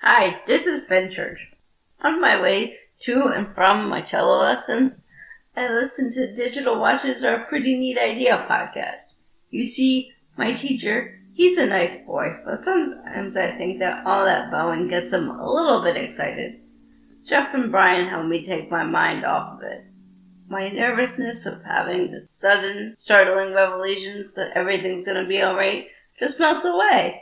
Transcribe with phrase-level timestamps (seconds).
[0.00, 1.48] Hi, this is Ben Church.
[2.02, 5.02] On my way to and from my cello lessons,
[5.56, 9.14] I listen to Digital Watches Are a Pretty Neat Idea podcast.
[9.50, 14.52] You see, my teacher, he's a nice boy, but sometimes I think that all that
[14.52, 16.60] bowing gets him a little bit excited.
[17.26, 19.84] Jeff and Bryan help me take my mind off of it.
[20.48, 25.88] My nervousness of having the sudden, startling revelations that everything's gonna be alright
[26.20, 27.20] just melts away.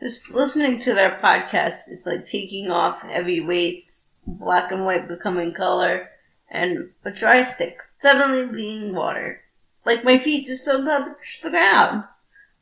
[0.00, 5.52] Just listening to their podcast is like taking off heavy weights, black and white becoming
[5.52, 6.10] color,
[6.48, 9.40] and a dry stick suddenly being water.
[9.84, 12.04] Like my feet just don't touch the ground.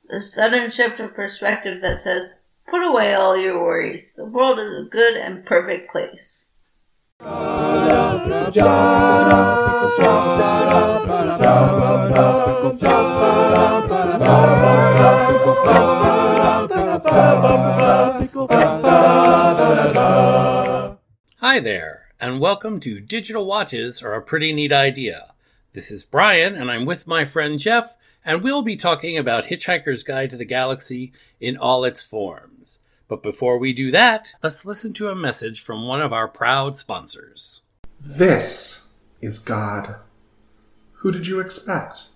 [0.08, 2.30] The sudden shift of perspective that says,
[2.68, 4.12] put away all your worries.
[4.12, 6.48] The world is a good and perfect place.
[16.96, 18.40] Hi
[21.60, 25.34] there, and welcome to Digital Watches Are a Pretty Neat Idea.
[25.74, 30.02] This is Bryan, and I'm with my friend Jeff, and we'll be talking about Hitchhiker's
[30.02, 32.78] Guide to the Galaxy in all its forms.
[33.08, 36.78] But before we do that, let's listen to a message from one of our proud
[36.78, 37.60] sponsors.
[38.00, 39.96] This is God.
[40.92, 42.06] Who did you expect?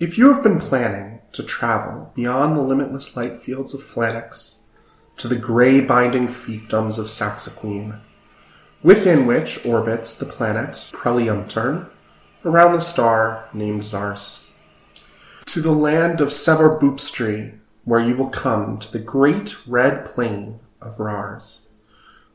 [0.00, 4.62] If you have been planning to travel beyond the limitless light fields of Flanux
[5.16, 7.98] to the gray binding fiefdoms of Saxaquine,
[8.80, 11.90] within which orbits the planet Preliumtarn,
[12.44, 14.58] around the star named Zarss,
[15.46, 21.00] to the land of Sevorbeupstry, where you will come to the great red plain of
[21.00, 21.72] Rars,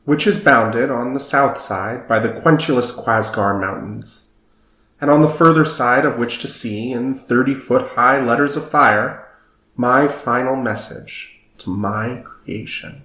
[0.04, 4.33] which is bounded on the south side by the Quentulus Quazgar Mountains,
[5.04, 8.66] and on the further side of which to see, in thirty foot high letters of
[8.66, 9.28] fire,
[9.76, 13.02] my final message to my creation.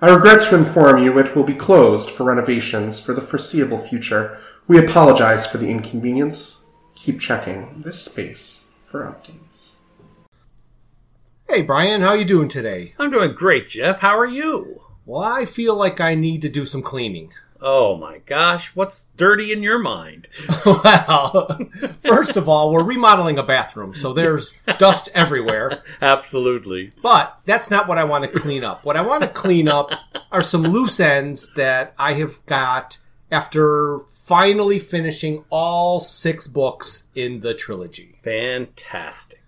[0.00, 4.38] I regret to inform you it will be closed for renovations for the foreseeable future.
[4.68, 6.70] We apologize for the inconvenience.
[6.94, 9.78] Keep checking this space for updates.
[11.48, 12.94] Hey Bryan, how are you doing today?
[13.00, 13.98] I'm doing great, Jeff.
[13.98, 14.80] How are you?
[15.06, 17.32] Well, I feel like I need to do some cleaning.
[17.66, 20.28] Oh my gosh, what's dirty in your mind?
[20.66, 21.58] well,
[22.02, 25.82] first of all, we're remodeling a bathroom, so there's dust everywhere.
[26.02, 26.92] Absolutely.
[27.02, 28.84] But that's not what I want to clean up.
[28.84, 29.90] What I want to clean up
[30.30, 32.98] are some loose ends that I have got
[33.30, 38.18] after finally finishing all six books in the trilogy.
[38.22, 39.40] Fantastic.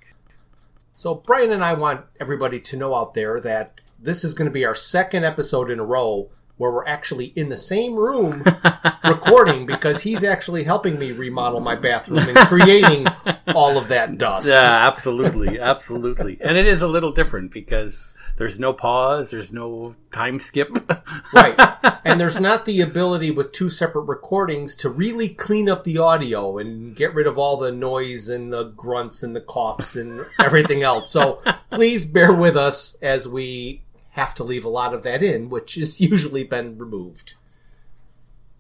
[0.95, 4.55] So, Bryan and I want everybody to know out there that this is going to
[4.55, 8.45] be our second episode in a row where we're actually in the same room
[9.05, 13.07] recording because he's actually helping me remodel my bathroom and creating
[13.55, 14.49] all of that dust.
[14.49, 16.39] Yeah, absolutely, absolutely.
[16.41, 20.71] And it is a little different because there's no pause, there's no time skip.
[21.35, 21.59] right.
[22.07, 26.57] And there's not the ability with two separate recordings to really clean up the audio
[26.57, 30.85] and get rid of all the noise and the grunts and the coughs and everything
[30.85, 31.11] else.
[31.11, 33.83] So please bear with us as we
[34.17, 37.35] have to leave a lot of that in, which has usually been removed.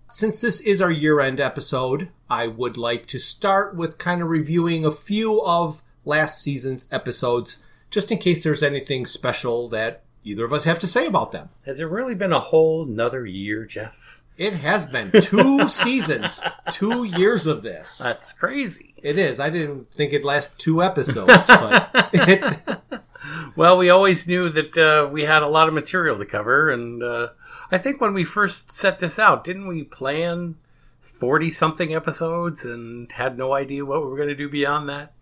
[0.08, 4.28] Since this is our year end episode, I would like to start with kind of
[4.28, 10.44] reviewing a few of last season's episodes, just in case there's anything special that either
[10.44, 11.48] of us have to say about them.
[11.64, 13.94] Has it really been a whole another year, Jeff?
[14.36, 17.98] It has been two seasons, two years of this.
[17.98, 18.94] That's crazy.
[18.98, 19.40] It is.
[19.40, 23.02] I didn't think it'd last two episodes, but it,
[23.56, 27.02] well, we always knew that uh, we had a lot of material to cover, and
[27.02, 27.28] uh,
[27.70, 30.56] I think when we first set this out, didn't we plan
[31.00, 35.12] forty something episodes and had no idea what we were going to do beyond that?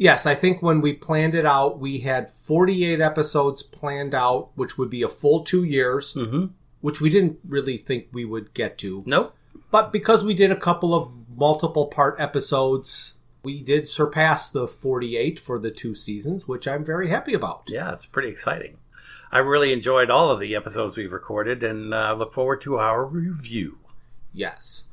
[0.00, 4.78] Yes, I think when we planned it out, we had 48 episodes planned out, which
[4.78, 6.46] would be a full two years, mm-hmm.
[6.80, 9.02] which we didn't really think we would get to.
[9.04, 9.34] Nope.
[9.70, 15.38] But because we did a couple of multiple part episodes, we did surpass the 48
[15.38, 17.64] for the two seasons, which I'm very happy about.
[17.68, 18.76] Yeah, it's pretty exciting.
[19.32, 23.04] I really enjoyed all of the episodes we've recorded and uh, look forward to our
[23.04, 23.78] review.
[24.32, 24.84] Yes.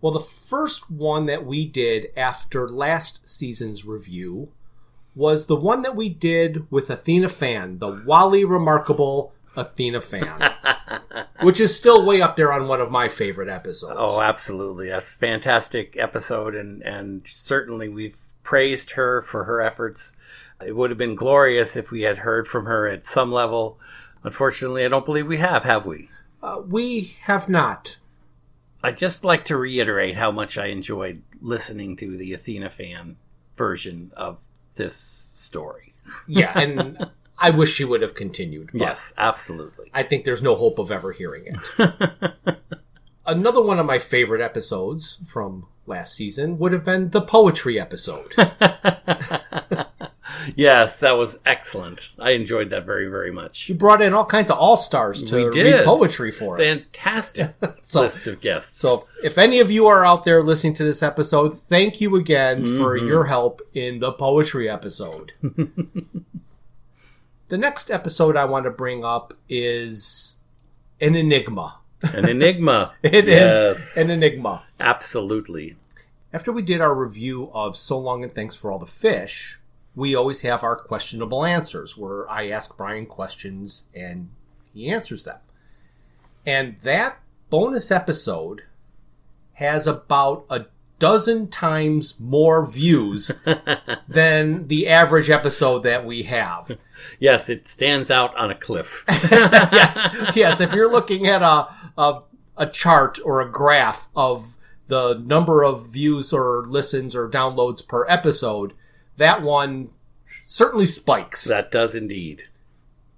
[0.00, 4.52] Well, the first one that we did after last season's review
[5.14, 10.52] was the one that we did with Athena Fan, the Wally Remarkable Athena Fan,
[11.42, 13.96] which is still way up there on one of my favorite episodes.
[13.96, 14.88] Oh, absolutely.
[14.88, 20.16] That's a fantastic episode, and, and certainly we've praised her for her efforts.
[20.64, 23.78] It would have been glorious if we had heard from her at some level.
[24.24, 26.08] Unfortunately, I don't believe we have, have we?
[26.42, 27.98] Uh, we have not.
[28.82, 33.16] I'd just like to reiterate how much I enjoyed listening to the Athena fan
[33.56, 34.38] version of
[34.76, 35.94] this story.
[36.26, 38.70] Yeah, and I wish she would have continued.
[38.74, 39.90] Yes, absolutely.
[39.94, 42.56] I think there's no hope of ever hearing it.
[43.26, 48.34] Another one of my favorite episodes from last season would have been the poetry episode.
[50.56, 52.10] Yes, that was excellent.
[52.18, 53.68] I enjoyed that very, very much.
[53.68, 56.84] you brought in all kinds of all stars to read poetry for us.
[56.84, 57.50] Fantastic
[57.82, 58.80] So- list of guests.
[58.80, 62.64] So if any of you are out there listening to this episode, thank you again
[62.64, 63.06] for Mm-hmm.
[63.08, 65.32] your help in the poetry episode.
[67.48, 70.40] The next episode I want to bring up is
[71.00, 71.78] an enigma.
[72.02, 72.92] an enigma.
[73.02, 74.64] It is yes, an enigma.
[74.78, 75.76] Absolutely.
[76.30, 79.60] After we did our review of So Long and Thanks for All the Fish,
[79.94, 84.28] we always have our questionable answers where I ask Bryan questions and
[84.74, 85.38] he answers them.
[86.44, 87.18] And that
[87.48, 88.64] bonus episode
[89.54, 90.66] has about a
[90.98, 93.32] dozen times more views
[94.08, 96.78] than the average episode that we have.
[97.20, 99.04] Yes, it stands out on a cliff.
[99.08, 100.60] yes, yes.
[100.60, 101.66] If you're looking at a,
[101.96, 102.22] a
[102.56, 104.56] a chart or a graph of
[104.86, 108.72] the number of views or listens or downloads per episode,
[109.16, 109.90] that one
[110.26, 112.44] certainly spikes, that does indeed.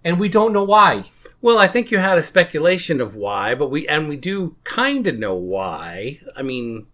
[0.04, 1.04] and we don't know why.
[1.42, 5.06] Well, I think you had a speculation of why, but we and we do kind
[5.06, 6.20] of know why.
[6.36, 6.86] I mean,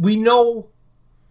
[0.00, 0.68] We know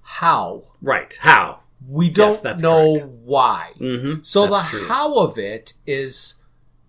[0.02, 0.62] how.
[0.82, 1.18] right?
[1.20, 1.60] How?
[1.88, 3.14] We don't that's know correct.
[3.24, 3.72] why.
[3.80, 4.22] Mm-hmm.
[4.22, 4.88] So That's the true.
[4.88, 6.36] how of it is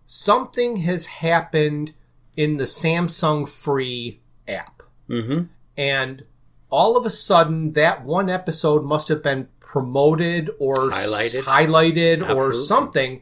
[0.05, 1.95] something has happened
[2.37, 4.83] in the Samsung Free app.
[5.09, 5.45] Mm-hmm.
[5.77, 6.25] and
[6.71, 11.43] all of a sudden that one episode must have been promoted or s- Highlighted.
[11.43, 13.21] highlighted or something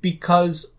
[0.00, 0.72] because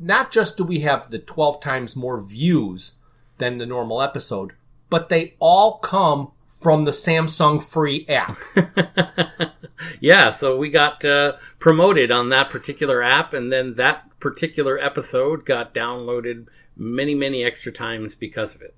[0.00, 2.94] not just do we have the 12 times more views
[3.38, 4.52] than the normal episode
[4.90, 8.38] but they all come from the Samsung free app.
[10.00, 15.46] yeah, so we got uh, promoted on that particular app, and then that particular episode
[15.46, 16.46] got downloaded
[16.76, 18.74] many, many extra times because of it.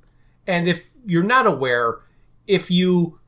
[0.46, 2.00] And if you're not aware,
[2.46, 3.18] if you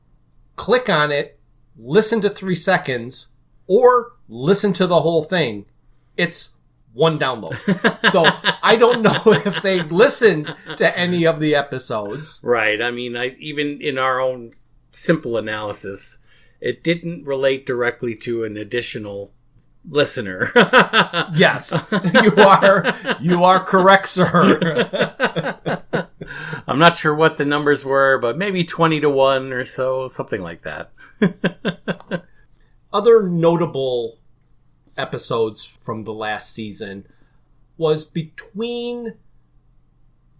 [0.55, 1.39] click on it,
[1.77, 3.31] listen to three seconds,
[3.65, 5.65] or listen to the whole thing,
[6.15, 6.57] it's
[6.93, 7.57] one download.
[8.11, 8.25] so
[8.61, 12.39] I don't know if they listened to any of the episodes.
[12.43, 12.81] Right.
[12.81, 14.51] I mean, I, even in our own
[14.91, 16.19] simple analysis,
[16.61, 19.31] it didn't relate directly to an additional
[19.89, 20.51] listener.
[21.35, 24.59] Yes, you are you are correct, sir.
[26.67, 30.41] I'm not sure what the numbers were, but maybe 20 to 1 or so, something
[30.41, 30.91] like that.
[32.91, 34.19] Other notable
[34.97, 37.07] episodes from the last season
[37.77, 39.15] was between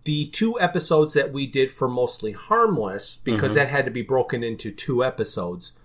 [0.06, 3.60] the two episodes that we did for Mostly Harmless, because mm-hmm.
[3.60, 5.78] that had to be broken into two episodes.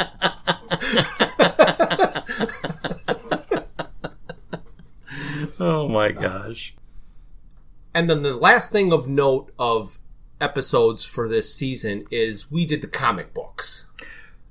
[5.94, 6.74] my gosh.
[7.94, 9.98] and then the last thing of note of
[10.40, 13.88] episodes for this season is we did the comic books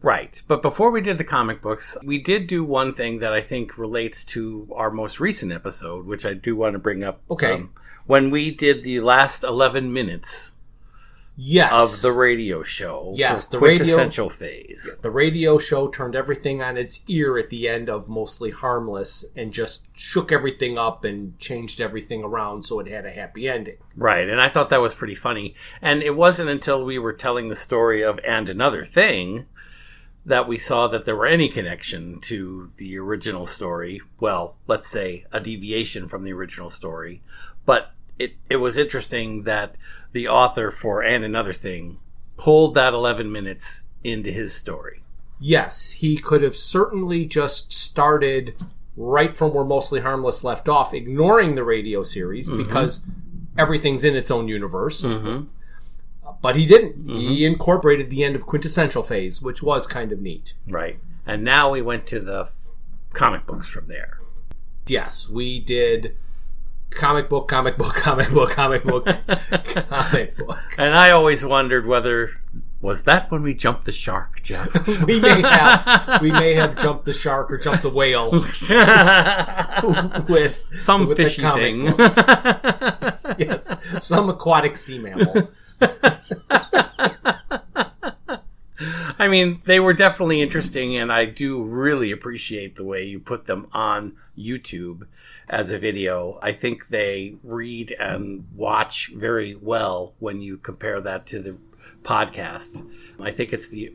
[0.01, 0.41] Right.
[0.50, 3.77] But before we did the comic books, we did do one thing that I think
[3.77, 7.21] relates to our most recent episode, which I do want to bring up.
[7.29, 7.63] um, Okay.
[8.05, 10.57] when we did the last 11 minutes
[11.35, 13.11] yes of the radio show.
[13.15, 14.97] Yes, the radio- quintessential phase.
[15.01, 19.51] The radio show turned everything on its ear at the end of Mostly Harmless and
[19.51, 23.77] just shook everything up and changed everything around so it had a happy ending.
[23.95, 24.27] Right.
[24.27, 25.55] And I thought that was pretty funny.
[25.81, 29.45] And it wasn't until we were telling the story of And Another Thing
[30.25, 34.01] that we saw that there were any connection to the original story.
[34.19, 37.21] Well, let's say a deviation from the original story.
[37.65, 39.75] But it, it was interesting that
[40.13, 42.00] the author for And Another Thing
[42.38, 45.03] pulled that 11 minutes into his story.
[45.39, 48.55] Yes, he could have certainly just started
[48.96, 53.01] right from where Mostly Harmless left off, ignoring the radio series because
[53.58, 55.03] everything's in its own universe.
[55.03, 55.46] Mm-hmm.
[56.41, 57.10] But he didn't.
[57.10, 60.53] He incorporated the end of Quintessential Phase, which was kind of neat.
[60.67, 61.00] Right.
[61.25, 62.50] And now we went to the
[63.13, 64.20] comic books from there.
[64.88, 66.17] Yes, we did
[66.93, 70.59] comic book, comic book, comic book, comic book, comic book.
[70.77, 72.31] And I always wondered whether
[72.81, 74.69] was that when we jumped the shark, Jeff?
[75.07, 78.31] We may have we may have jumped the shark or jumped the whale
[80.29, 81.85] with Some with fishy thing.
[83.38, 85.50] yes, some aquatic sea mammal.
[89.19, 93.45] I mean, they were definitely interesting, and I do really appreciate the way you put
[93.45, 95.07] them on YouTube
[95.50, 96.39] as a video.
[96.41, 101.57] I think they read and watch very well when you compare that to the
[102.03, 102.88] podcast.
[103.19, 103.93] I think it's the,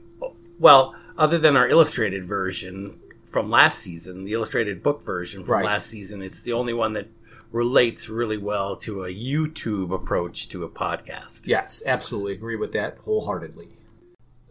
[0.58, 3.00] well, other than our illustrated version
[3.30, 5.64] from last season, the illustrated book version from Right.
[5.64, 7.08] last season, it's the only one that
[7.52, 11.46] relates really well to a YouTube approach to a podcast.
[11.46, 13.68] Yes, absolutely agree with that wholeheartedly.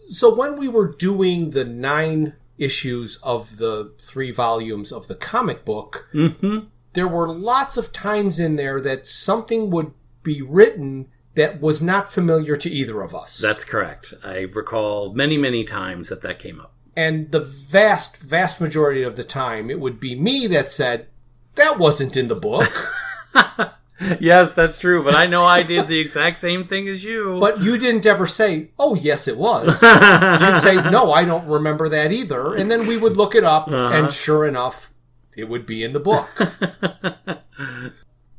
[0.10, 5.64] So when we were doing the nine issues of the three volumes of the comic
[5.66, 6.68] book, Mm-hmm.
[6.98, 12.12] There were lots of times in there that something would be written that was not
[12.12, 13.38] familiar to either of us.
[13.38, 14.16] That's correct.
[14.26, 16.74] I recall many, many times that that came up.
[16.96, 21.08] and the vast, vast majority of the time, it would be me that said,
[21.54, 22.96] that wasn't in the book.
[24.20, 27.38] Yes, that's true, but I know I did the exact same thing as you.
[27.42, 29.82] but you didn't ever say, oh, yes, it was.
[29.82, 32.54] You'd say, no, I don't remember that either.
[32.54, 34.10] And then we would look it up, and uh-huh.
[34.10, 34.92] sure enough,
[35.38, 36.30] it would be in the book.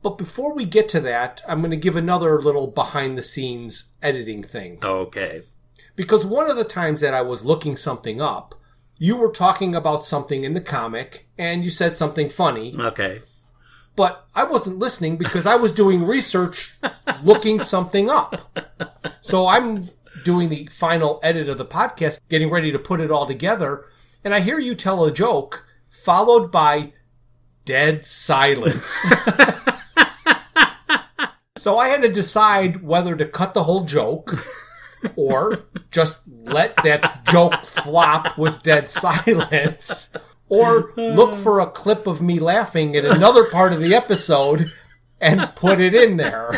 [0.02, 3.92] but before we get to that, I'm going to give another little behind the scenes
[4.02, 4.78] editing thing.
[4.82, 5.42] okay.
[5.96, 8.54] Because one of the times that I was looking something up,
[8.98, 13.20] you were talking about something in the comic, and you said something funny, Okay.
[13.96, 16.76] but I wasn't listening because I was doing research
[17.22, 18.40] looking something up.
[19.20, 19.88] So I'm
[20.24, 23.84] doing the final edit of the podcast, getting ready to put it all together,
[24.24, 25.64] and I hear you tell a joke
[26.04, 26.92] followed by
[27.64, 28.86] dead silence.
[31.56, 34.46] so I had to decide whether to cut the whole joke
[35.16, 40.14] or just let that joke flop with dead silence
[40.48, 44.72] or look for a clip of me laughing at another part of the episode
[45.20, 46.52] and put it in there.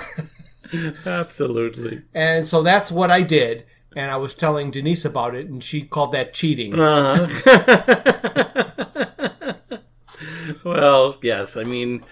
[1.07, 2.03] Absolutely.
[2.15, 3.65] And so that's what I did.
[3.97, 6.79] And I was telling Denise about it, and she called that cheating.
[6.79, 7.27] Uh-huh.
[10.65, 11.57] well, yes.
[11.57, 12.03] I mean,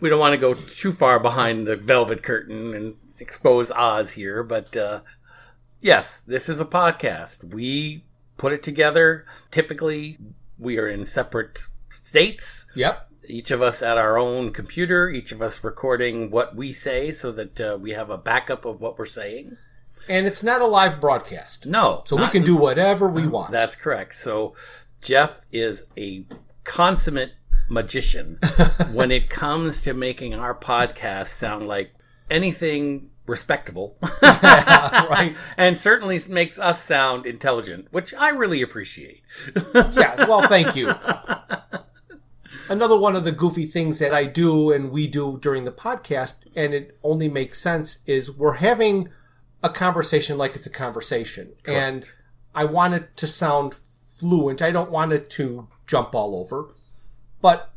[0.00, 4.42] we don't want to go too far behind the velvet curtain and expose Oz here,
[4.42, 5.02] but uh,
[5.80, 7.44] yes, this is a podcast.
[7.44, 8.04] We
[8.36, 9.24] put it together.
[9.52, 10.18] Typically,
[10.58, 12.70] we are in separate states.
[12.74, 13.08] Yep.
[13.28, 17.30] each of us at our own computer, each of us recording what we say so
[17.32, 19.56] that uh, we have a backup of what we're saying.
[20.08, 21.66] And it's not a live broadcast.
[21.66, 22.02] No.
[22.06, 23.50] So we can do whatever we want.
[23.52, 24.14] That's correct.
[24.14, 24.54] So
[25.00, 26.26] Jeff is a
[26.64, 27.32] consummate
[27.68, 28.38] magician
[28.92, 31.92] when it comes to making our podcast sound like
[32.30, 33.96] anything respectable.
[34.22, 35.34] right.
[35.56, 39.22] and certainly makes us sound intelligent, which I really appreciate.
[39.74, 40.26] Yeah.
[40.26, 40.94] Well, thank you.
[42.68, 46.36] Another one of the goofy things that I do and we do during the podcast,
[46.54, 49.08] and it only makes sense, is we're having
[49.62, 51.52] a conversation like it's a conversation.
[51.64, 52.08] And
[52.54, 54.60] I want it to sound fluent.
[54.62, 56.68] I don't want it to jump all over.
[57.40, 57.72] But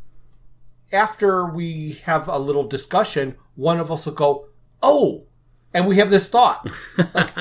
[0.92, 4.48] after we have a little discussion, one of us will go,
[4.84, 5.25] Oh,
[5.74, 6.70] and we have this thought.
[7.13, 7.32] Like,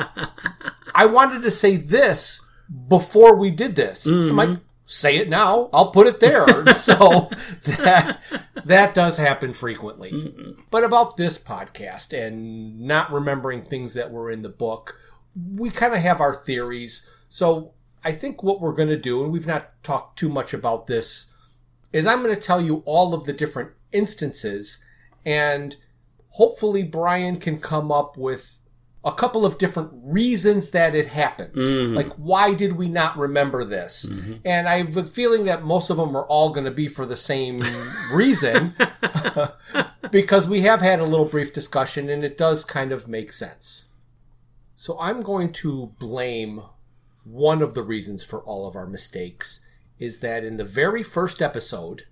[0.97, 2.41] I wanted to say this
[2.89, 4.07] before we did this.
[4.07, 4.64] I'm like, mm-hmm.
[4.87, 5.71] Say it now.
[5.73, 6.47] I'll put it there.
[6.75, 7.31] so
[7.65, 8.21] that
[8.65, 10.35] that does happen frequently.
[10.71, 14.99] But about this podcast and not remembering things that were in the book,
[15.55, 17.11] we kind of have our theories.
[17.29, 17.73] So
[18.05, 21.33] I think what we're going to do, and we've not talked too much about this,
[21.93, 24.85] is I'm going to tell you all of the different instances,
[25.25, 25.77] and
[26.31, 28.61] hopefully Bryan can come up with
[29.05, 31.59] a couple of different reasons that it happens.
[31.59, 31.95] Mm-hmm.
[31.95, 34.07] Like, why did we not remember this?
[34.07, 34.35] Mm-hmm.
[34.45, 37.05] And I have a feeling that most of them are all going to be for
[37.05, 37.63] the same
[38.13, 38.75] reason,
[40.11, 43.89] because we have had a little brief discussion and it does kind of make sense.
[44.75, 46.63] So I'm going to blame
[47.25, 49.61] one of the reasons for all of our mistakes
[49.99, 52.05] is that in the very first episode,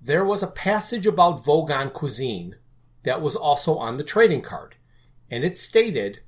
[0.00, 2.56] there was a passage about Vogon cuisine
[3.02, 4.76] that was also on the trading card,
[5.30, 6.20] and it stated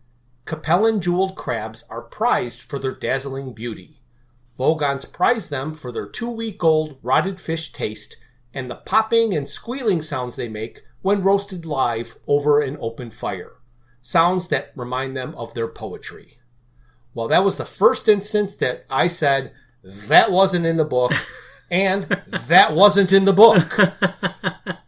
[0.45, 4.01] Capellan jeweled crabs are prized for their dazzling beauty.
[4.59, 8.17] Vogons prize them for their two week old rotted fish taste
[8.53, 13.53] and the popping and squealing sounds they make when roasted live over an open fire.
[14.01, 16.39] Sounds that remind them of their poetry.
[17.15, 19.53] Well, that was the first instance that I said
[19.83, 21.13] that wasn't in the book,
[21.71, 22.05] and
[22.49, 23.79] that wasn't in the book.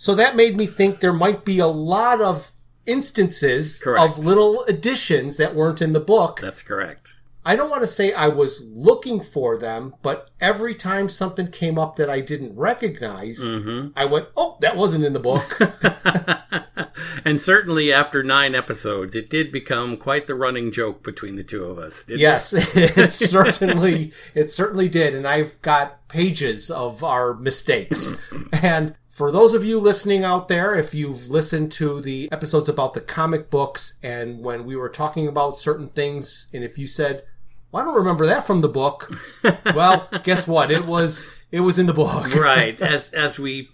[0.00, 2.52] So that made me think there might be a lot of
[2.88, 4.02] instances Correct.
[4.02, 6.40] of little additions that weren't in the book.
[6.40, 7.14] That's correct.
[7.44, 11.78] I don't want to say I was looking for them, but every time something came
[11.78, 13.88] up that I didn't recognize, Mm-hmm.
[13.96, 15.58] I went, "Oh, that wasn't in the book."
[17.24, 21.64] and certainly after nine episodes, it did become quite the running joke between the two
[21.64, 22.04] of us.
[22.04, 28.16] didn't yes, it certainly it certainly did, and I've got pages of our mistakes.
[28.52, 32.94] and for those of you listening out there, if you've listened to the episodes about
[32.94, 37.24] the comic books and when we were talking about certain things, and if you said,
[37.72, 39.10] well, I don't remember that from the book.
[39.74, 40.70] well, guess what?
[40.70, 42.32] It was it was in the book.
[42.36, 43.70] right as as we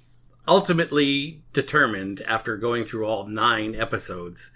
[0.49, 4.53] ultimately determined after going through all nine episodes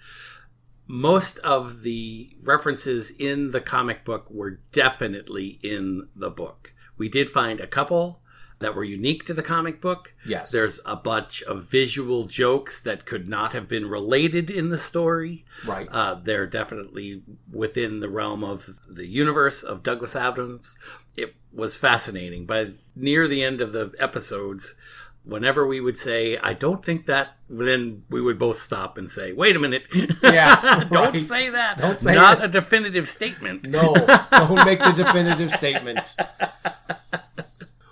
[0.90, 7.30] most of the references in the comic book were definitely in the book we did
[7.30, 8.20] find a couple
[8.60, 10.50] that were unique to the comic book Yes.
[10.50, 15.44] there's a bunch of visual jokes that could not have been related in the story
[15.64, 15.88] Right.
[15.90, 17.22] uh, they're definitely
[17.52, 20.78] within the realm of the universe of Douglas Adams.
[21.16, 22.46] It was fascinating.
[22.46, 24.76] By near the end of the episodes,
[25.24, 29.32] whenever we would say, I don't think that, then we would both stop and say,
[29.32, 29.84] wait a minute.
[30.22, 31.22] Yeah, don't right.
[31.22, 31.78] say that.
[31.78, 33.66] Don't say Not a definitive statement.
[33.68, 33.94] No,
[34.30, 36.14] don't make the definitive statement.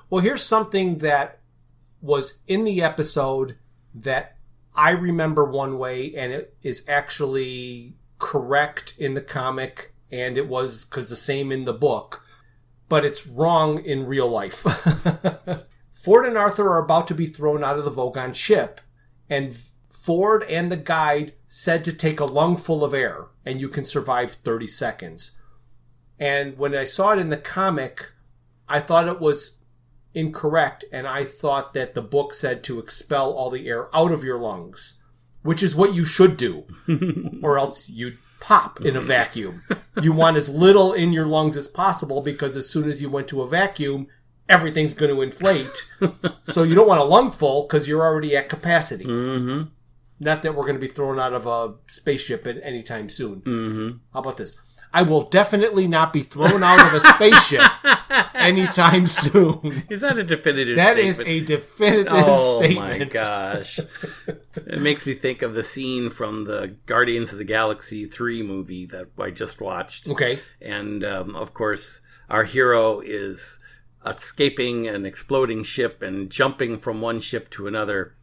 [0.09, 1.41] Well, here's something that
[2.01, 3.57] was in the episode
[3.95, 4.37] that
[4.75, 10.85] I remember one way, and it is actually correct in the comic, and it was
[10.85, 12.25] because the same in the book,
[12.89, 14.65] but it's wrong in real life.
[15.93, 18.81] Ford and Arthur are about to be thrown out of the Vogon ship,
[19.29, 19.59] and
[19.91, 24.31] Ford and the guide said to take a lungful of air, and you can survive
[24.31, 25.33] 30 seconds.
[26.19, 28.13] And when I saw it in the comic,
[28.69, 29.56] I thought it was
[30.17, 34.25] incorrect, and I thought that the book said to expel all the air out of
[34.25, 35.01] your lungs,
[35.43, 36.65] which is what you should do,
[37.43, 39.63] or else you'd pop in a vacuum.
[40.03, 43.29] You want as little in your lungs as possible because as soon as you went
[43.29, 44.09] to a vacuum,
[44.49, 45.91] everything's going to inflate.
[46.43, 49.05] so you don't want a lung full because you're already at capacity.
[49.05, 49.69] Mm-hmm.
[50.19, 53.43] Not that we're going to be thrown out of a spaceship at any time soon.
[53.43, 53.99] Mm-hmm.
[54.13, 54.76] How about this?
[54.93, 57.63] I will definitely not be thrown out of a spaceship
[58.35, 59.85] anytime soon.
[59.91, 61.43] Is that a definitive That is statement?
[61.43, 62.95] a definitive oh statement.
[62.95, 63.79] Oh my gosh.
[64.57, 68.87] it makes me think of the scene from the Guardians of the Galaxy 3 movie
[68.87, 70.09] that I just watched.
[70.09, 70.41] Okay.
[70.63, 73.61] And um, of course, our hero is
[74.05, 78.15] escaping an exploding ship and jumping from one ship to another.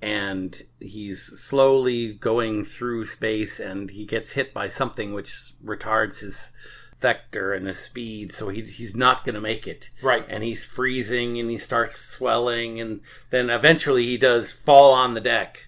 [0.00, 5.32] And he's slowly going through space and he gets hit by something which
[5.64, 6.56] retards his
[7.00, 8.32] vector and his speed.
[8.32, 9.90] So he, he's not going to make it.
[10.00, 10.24] Right.
[10.28, 12.80] And he's freezing and he starts swelling.
[12.80, 15.66] And then eventually he does fall on the deck.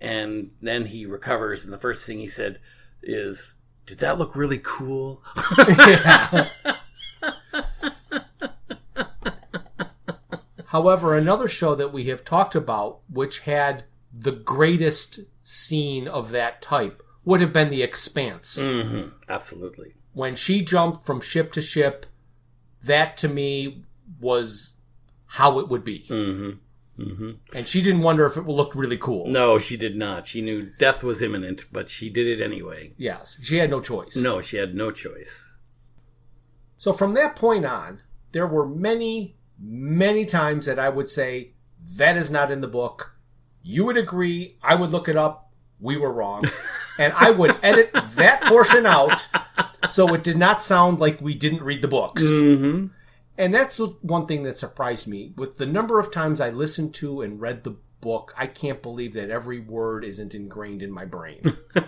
[0.00, 1.64] And then he recovers.
[1.64, 2.58] And the first thing he said
[3.02, 3.54] is,
[3.86, 5.22] Did that look really cool?
[10.70, 16.62] However, another show that we have talked about, which had the greatest scene of that
[16.62, 18.58] type, would have been The Expanse.
[18.58, 19.08] Mm-hmm.
[19.28, 19.94] Absolutely.
[20.12, 22.06] When she jumped from ship to ship,
[22.82, 23.84] that to me
[24.20, 24.76] was
[25.26, 26.06] how it would be.
[26.08, 27.02] Mm-hmm.
[27.02, 27.30] Mm-hmm.
[27.52, 29.26] And she didn't wonder if it looked really cool.
[29.26, 30.26] No, she did not.
[30.26, 32.92] She knew death was imminent, but she did it anyway.
[32.96, 34.16] Yes, she had no choice.
[34.16, 35.56] No, she had no choice.
[36.76, 38.02] So from that point on,
[38.32, 41.52] there were many, many times that I would say,
[41.96, 43.16] that is not in the book.
[43.62, 44.56] You would agree.
[44.62, 45.50] I would look it up.
[45.78, 46.44] We were wrong.
[46.98, 49.28] and I would edit that portion out
[49.88, 52.24] so it did not sound like we didn't read the books.
[52.24, 52.88] Mm-hmm.
[53.38, 55.32] And that's one thing that surprised me.
[55.36, 59.14] With the number of times I listened to and read the book, I can't believe
[59.14, 61.56] that every word isn't ingrained in my brain.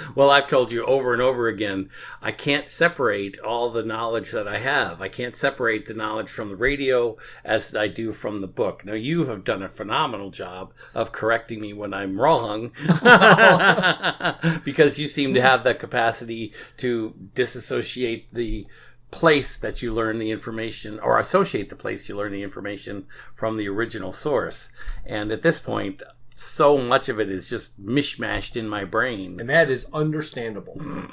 [0.14, 1.90] well, I've told you over and over again,
[2.22, 5.00] I can't separate all the knowledge that I have.
[5.00, 8.84] I can't separate the knowledge from the radio as I do from the book.
[8.84, 12.72] Now, you have done a phenomenal job of correcting me when I'm wrong
[14.64, 18.66] because you seem to have the capacity to disassociate the
[19.10, 23.56] place that you learn the information or associate the place you learn the information from
[23.56, 24.72] the original source.
[25.04, 26.02] And at this point,
[26.34, 29.38] so much of it is just mishmashed in my brain.
[29.40, 30.80] and that is understandable.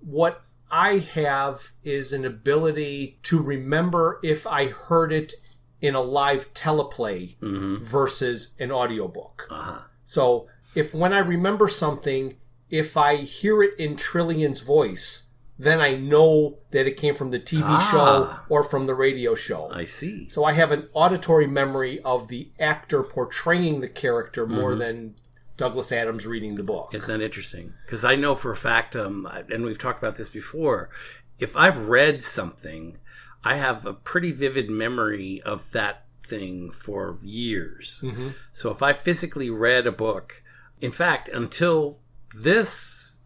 [0.00, 5.34] What I have is an ability to remember if I heard it
[5.80, 7.76] in a live teleplay Mm-hmm.
[7.82, 9.46] versus an audiobook.
[9.50, 9.78] Uh-huh.
[10.04, 12.36] So if when I remember something,
[12.70, 15.25] if I hear it in Trillian's voice,
[15.58, 17.88] then I know that it came from the TV Ah.
[17.90, 19.70] show or from the radio show.
[19.72, 20.28] I see.
[20.28, 25.14] So I have an auditory memory of the actor portraying the character more than
[25.56, 26.90] Douglas Adams reading the book.
[26.92, 27.72] Isn't that interesting?
[27.86, 30.90] Because I know for a fact, um, and we've talked about this before,
[31.38, 32.98] if I've read something,
[33.42, 38.04] I have a pretty vivid memory of that thing for years.
[38.52, 40.42] So if I physically read a book,
[40.82, 41.98] in fact, until
[42.34, 43.16] this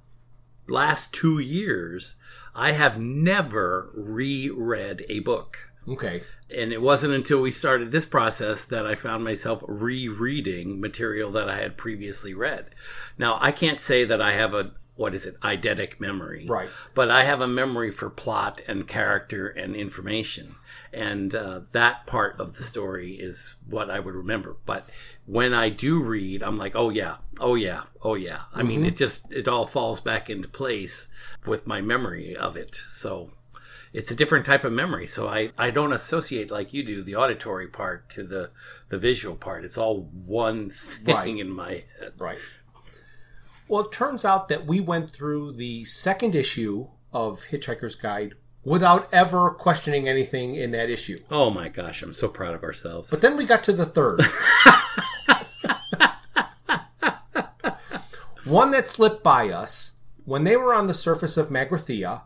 [0.69, 2.17] last two years,
[2.55, 5.71] I have never reread a book.
[5.89, 6.23] Okay.
[6.55, 11.49] And it wasn't until we started this process that I found myself rereading material that
[11.49, 12.67] I had previously read.
[13.17, 16.47] Now, I can't say that I have a, what is it, eidetic memory.
[16.49, 16.69] Right.
[16.95, 20.57] But I have a memory for plot and character and information.
[20.93, 24.57] And uh, that part of the story is what I would remember.
[24.67, 24.89] But
[25.31, 28.41] when I do read, I'm like, oh yeah, oh yeah, oh yeah.
[28.53, 28.89] I mean, mm-hmm.
[28.89, 31.13] it just, it all falls back into place
[31.47, 32.75] with my memory of it.
[32.75, 33.31] So
[33.93, 35.07] it's a different type of memory.
[35.07, 38.51] So I, I don't associate like you do the auditory part to the,
[38.89, 39.65] the visual part.
[39.65, 41.39] It's all one thing Right.
[41.39, 42.15] in my head.
[42.19, 42.39] Right.
[43.69, 49.09] Well, it turns out that we went through the second issue of Hitchhiker's Guide without
[49.13, 51.21] ever questioning anything in that issue.
[51.31, 53.11] Oh my gosh, I'm so proud of ourselves.
[53.13, 54.23] But then we got to the third.
[58.51, 59.93] One that slipped by us.
[60.25, 62.23] When they were on the surface of Magrathea,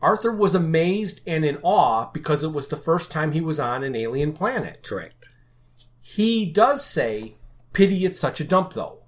[0.00, 3.84] Arthur was amazed and in awe because it was the first time he was on
[3.84, 4.82] an alien planet.
[4.82, 5.34] Correct.
[6.00, 7.36] He does say,
[7.74, 9.04] pity it's such a dump though.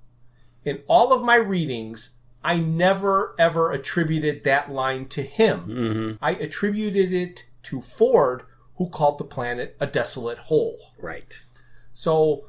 [0.67, 5.61] In all of my readings, I never ever attributed that line to him.
[5.61, 6.25] Mm-hmm.
[6.25, 8.43] I attributed it to Ford,
[8.77, 10.79] who called the planet a desolate hole.
[10.99, 11.35] Right.
[11.95, 12.49] So,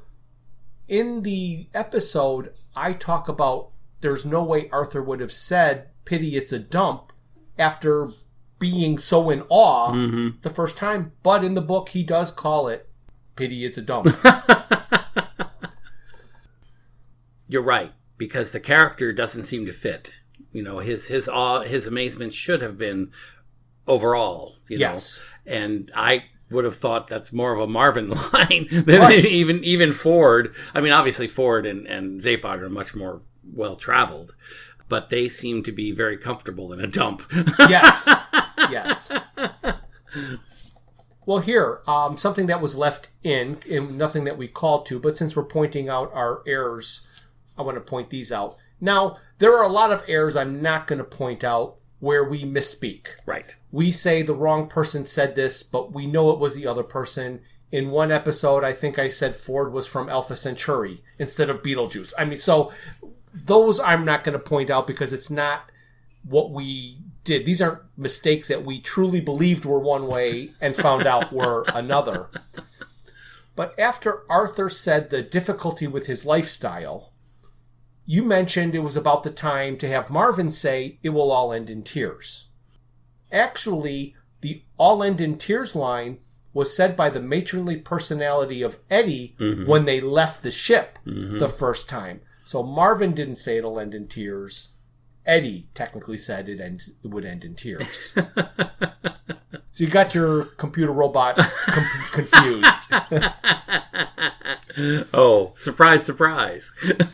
[0.90, 3.72] in the episode, I talk about
[4.06, 7.12] there's no way Arthur would have said, pity it's a dump,
[7.58, 8.10] after
[8.60, 10.38] being so in awe mm-hmm.
[10.44, 11.12] the first time.
[11.24, 12.88] But in the book, he does call it,
[13.36, 14.16] pity it's a dump.
[17.48, 20.20] You're right because the character doesn't seem to fit.
[20.52, 23.12] You know, his his awe, his amazement should have been
[23.88, 24.56] overall.
[24.68, 25.24] You Yes.
[25.48, 29.26] know, and I would have thought that's more of a Marvin line than Right.
[29.26, 30.54] even even Ford.
[30.76, 33.22] I mean, obviously Ford and and Zaphod are much more
[33.56, 34.36] well traveled,
[34.90, 37.24] but they seem to be very comfortable in a dump.
[37.60, 38.08] yes.
[38.70, 39.12] Yes.
[41.26, 45.18] Well, here, um, something that was left in, and nothing that we called to, but
[45.18, 47.08] since we're pointing out our errors,
[47.58, 48.56] I want to point these out.
[48.80, 52.44] Now, there are a lot of errors I'm not going to point out where we
[52.44, 53.08] misspeak.
[53.26, 53.56] right.
[53.72, 57.42] We say the wrong person said this, but we know it was the other person.
[57.72, 62.14] In one episode, I think I said Ford was from Alpha Centauri instead of Betelgeuse.
[62.20, 62.72] I mean, so
[63.36, 65.70] those I'm not going to point out because it's not
[66.24, 67.46] what we did.
[67.46, 72.30] These aren't mistakes that we truly believed were one way and found out were another.
[73.56, 77.12] But after Arthur said the difficulty with his lifestyle,
[78.06, 81.70] you mentioned it was about the time to have Marvin say, It will all end
[81.70, 82.50] in tears.
[83.32, 86.20] Actually, the all end in tears line
[86.54, 89.66] was said by the matronly personality of Eddie mm-hmm.
[89.66, 91.38] when they left the ship mm-hmm.
[91.38, 92.22] the first time.
[92.46, 94.70] So Marvin didn't say it'll end in tears.
[95.26, 98.14] Eddie technically said it, end, it would end in tears.
[99.72, 102.92] so you got your computer robot com- confused.
[105.14, 106.76] Oh, surprise, surprise.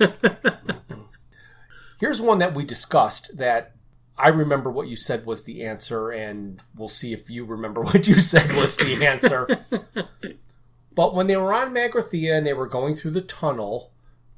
[2.00, 3.76] Here's one that we discussed that
[4.18, 8.08] I remember what you said was the answer, and we'll see if you remember what
[8.08, 9.48] you said was the answer.
[10.96, 13.91] but when they were on Magrathea and they were going through the tunnel,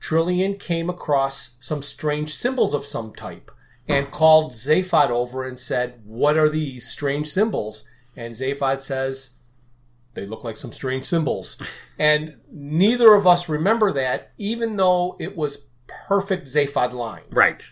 [0.04, 3.50] Trillian came across some strange symbols of some type
[3.88, 7.86] and called Zaphod over and said, What are these strange symbols?
[8.13, 9.38] And Zaphod says,
[10.13, 11.58] They look like some strange symbols.
[12.00, 15.68] And neither of us remember that, even though it was
[16.08, 17.22] perfect Zaphod line.
[17.30, 17.63] right.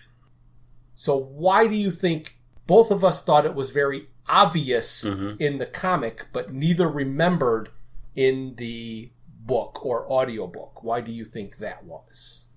[0.94, 5.42] So why do you think both of us thought it was very obvious mm-hmm.
[5.42, 7.70] in the comic, but neither remembered
[8.16, 9.12] in the
[9.46, 10.84] book or audiobook?
[10.84, 12.48] Why do you think that was?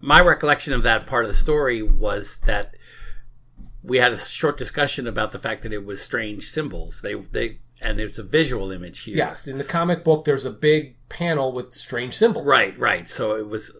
[0.00, 2.74] my recollection of that part of the story was that
[3.82, 7.00] we had a short discussion about the fact that it was strange symbols.
[7.00, 9.16] They they and it's a visual image here.
[9.16, 12.44] Yes, in the comic book, there's a big panel with strange symbols.
[12.46, 13.08] Right, right.
[13.08, 13.76] So it was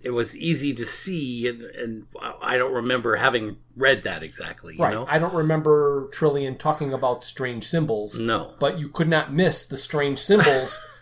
[0.00, 2.06] it was easy to see, and, and
[2.40, 4.76] I don't remember having read that exactly.
[4.76, 4.94] You Right.
[4.94, 5.04] know?
[5.08, 8.18] I don't remember Trillian talking about strange symbols.
[8.20, 8.54] no.
[8.60, 10.80] but you could not miss the strange symbols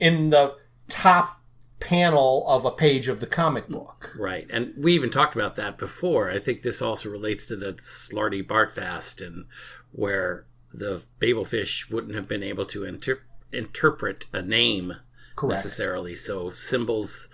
[0.00, 0.56] in the
[0.88, 1.40] top
[1.78, 4.14] panel of a page of the comic book.
[4.18, 4.46] Right.
[4.50, 6.30] And we even talked about that before.
[6.30, 9.46] I think this also relates to the Slartibartfast and
[9.92, 14.94] where the Babelfish wouldn't have been able to inter- interpret a name
[15.36, 15.64] Correct.
[15.64, 16.14] necessarily.
[16.14, 17.28] So symbols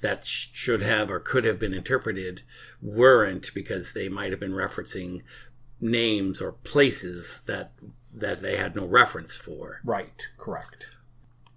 [0.00, 2.42] that sh- should have or could have been interpreted
[2.82, 5.22] weren't because they might have been referencing
[5.80, 7.72] names or places that
[8.12, 9.80] that they had no reference for.
[9.84, 10.90] Right, correct.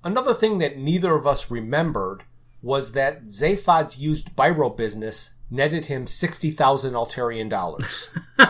[0.03, 2.23] Another thing that neither of us remembered
[2.61, 8.09] was that Zaphod's used biro business netted him 60,000 Altarian dollars.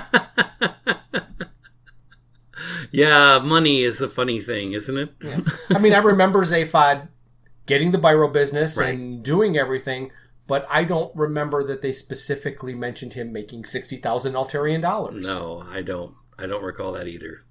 [2.92, 5.14] Yeah, money is a funny thing, isn't it?
[5.70, 7.08] I mean, I remember Zaphod
[7.66, 8.94] getting the biro business Right.
[8.94, 10.12] and doing everything,
[10.46, 15.26] but I don't remember that they specifically mentioned him making 60,000 Altarian dollars.
[15.26, 16.14] No, I don't.
[16.38, 17.42] I don't recall that either.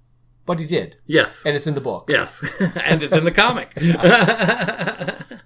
[0.45, 1.45] But he did, Yes.
[1.45, 2.09] and it's in the book.
[2.09, 2.43] yes.
[2.83, 3.71] and it's in the comic.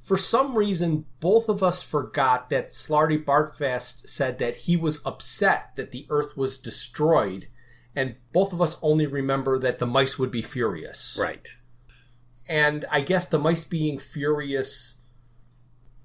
[0.00, 5.92] For some reason, both of us forgot that Slartibartfast said that he was upset that
[5.92, 7.46] the Earth was destroyed,
[7.94, 11.16] and both of us only remember that the mice would be furious.
[11.20, 11.48] right.
[12.48, 14.98] And I guess the mice being furious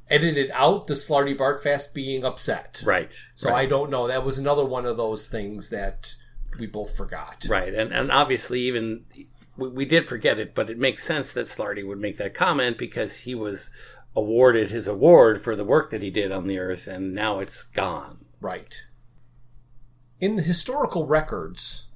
[0.09, 2.81] edited out the Slartibartfast being upset.
[2.85, 3.13] Right.
[3.33, 3.57] So right.
[3.63, 4.07] I don't know.
[4.07, 6.13] That was another one of those things that
[6.59, 7.45] we both forgot.
[7.49, 9.05] Right, and and obviously even
[9.57, 12.77] we, we did forget it, but it makes sense that Slarty would make that comment
[12.77, 13.73] because he was
[14.15, 17.63] awarded his award for the work that he did on the Earth, and now it's
[17.63, 18.25] gone.
[18.41, 18.83] Right.
[20.19, 21.87] In the historical records,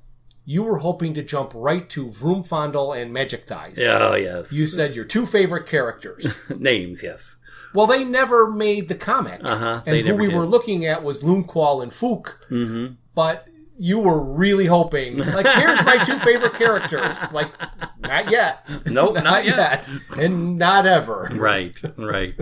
[0.45, 3.80] you were hoping to jump right to Vroomfondel and Majikthise.
[3.80, 6.39] Oh yes, You said your two favorite characters.
[6.58, 7.02] names.
[7.04, 7.38] Yes,
[7.74, 9.39] well, they never made the comic.
[9.43, 10.36] Uh-huh, And who we did.
[10.36, 12.34] were looking at was Loonquawl and Fook.
[12.50, 12.93] mm-hmm.
[13.15, 13.47] But
[13.78, 17.32] you were really hoping, like, here's my two favorite characters.
[17.32, 17.52] Like,
[18.00, 18.64] not yet.
[18.86, 19.88] Nope, not, yet.
[20.18, 21.30] And not ever.
[21.34, 22.36] Right, right.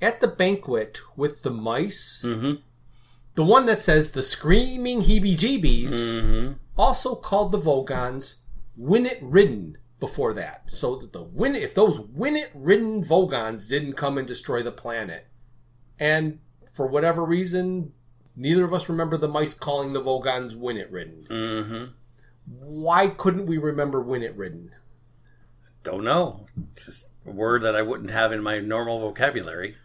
[0.00, 2.54] At the banquet with the mice, Mm-hmm.
[3.34, 6.52] the one that says the screaming heebie jeebies, Mm-hmm.
[6.76, 8.42] also called the Vogons
[8.76, 10.64] Win It Ridden before that.
[10.70, 14.72] So that the win if those Win It Ridden Vogons didn't come and destroy the
[14.72, 15.26] planet.
[15.98, 16.40] And
[16.72, 17.92] for whatever reason,
[18.36, 21.26] neither of us remember the mice calling the Vogons Win It Ridden.
[21.28, 21.84] Mm-hmm.
[22.46, 24.72] Why couldn't we remember Win It Ridden?
[25.82, 26.46] Don't know.
[26.72, 29.76] It's just a word that I wouldn't have in my normal vocabulary.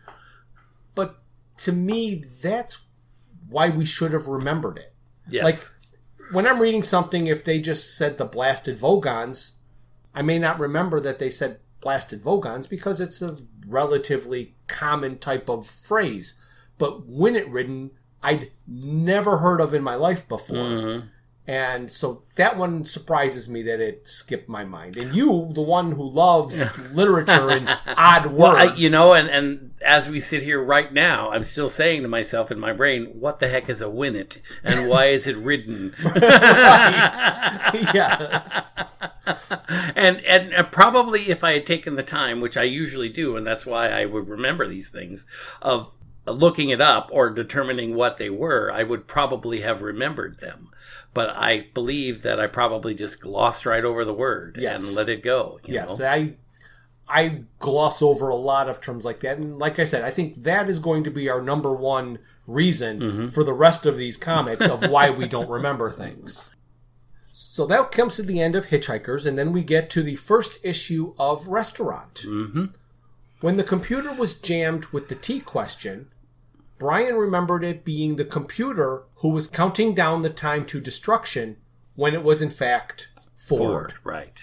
[0.96, 1.20] But
[1.58, 2.84] to me, that's
[3.50, 4.94] why we should have remembered it.
[5.30, 5.44] Yes.
[5.44, 5.60] Like
[6.32, 9.58] when I'm reading something, if they just said the blasted Vogons,
[10.14, 15.50] I may not remember that they said blasted Vogons because it's a relatively common type
[15.50, 16.40] of phrase.
[16.78, 20.58] But win it ridden, I'd never heard of in my life before.
[20.58, 21.04] Mhm.
[21.50, 24.98] And so that one surprises me that it skipped my mind.
[24.98, 28.38] And you, the one who loves literature and odd words.
[28.38, 32.04] Well, I, you know, and, and as we sit here right now, I'm still saying
[32.04, 34.42] to myself in my brain, what the heck is a winnet.
[34.64, 35.96] And why is it ridden?
[36.14, 37.72] yeah.
[39.96, 43.48] and, and and probably if I had taken the time, which I usually do, and
[43.48, 45.26] that's why I would remember these things,
[45.64, 45.92] of
[46.32, 50.70] looking it up or determining what they were, I would probably have remembered them.
[51.14, 54.88] But I believe that I probably just glossed right over the word Yes.
[54.88, 55.60] and let it go.
[55.66, 56.06] You Yes, know?
[56.06, 56.34] I
[57.12, 60.36] I gloss over a lot of terms like that, and like I said, I think
[60.44, 63.28] that is going to be our number one reason Mm-hmm.
[63.30, 66.56] for the rest of these comics of why we don't remember things.
[67.32, 70.60] So that comes to the end of Hitchhikers, and then we get to the first
[70.64, 72.24] issue of Restaurant.
[72.28, 72.66] Mm-hmm.
[73.42, 76.08] When the computer was jammed with the T question,
[76.80, 81.58] Bryan remembered it being the computer who was counting down the time to destruction
[81.96, 83.92] when it was in fact Ford.
[83.92, 84.42] Ford, right.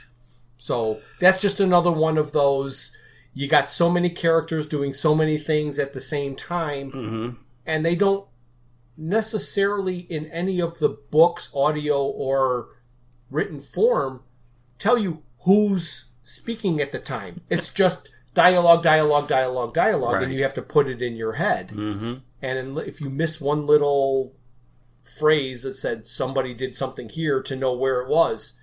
[0.58, 2.96] So that's just another one of those.
[3.34, 7.30] You got so many characters doing so many things at the same time, Mm-hmm.
[7.66, 8.26] and they don't
[8.96, 12.68] necessarily, in any of the books, audio, or
[13.30, 14.22] written form,
[14.78, 17.40] tell you who's speaking at the time.
[17.50, 20.22] It's just dialogue, dialogue, dialogue, dialogue, Right.
[20.24, 21.70] and you have to put it in your head.
[21.70, 22.14] Mm-hmm.
[22.42, 24.34] And if you miss one little
[25.02, 28.58] phrase that said somebody did something here to know where it was,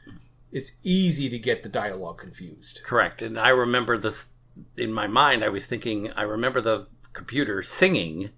[0.52, 2.82] it's easy to get the dialogue confused.
[2.86, 3.24] Correct.
[3.24, 4.30] And I remember this
[4.78, 5.44] in my mind.
[5.44, 8.30] I was thinking, I remember the computer singing.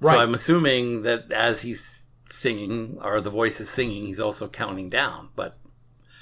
[0.00, 0.14] Right.
[0.14, 4.90] So I'm assuming that as he's singing, or the voice is singing, he's also counting
[4.90, 5.28] down.
[5.36, 5.58] But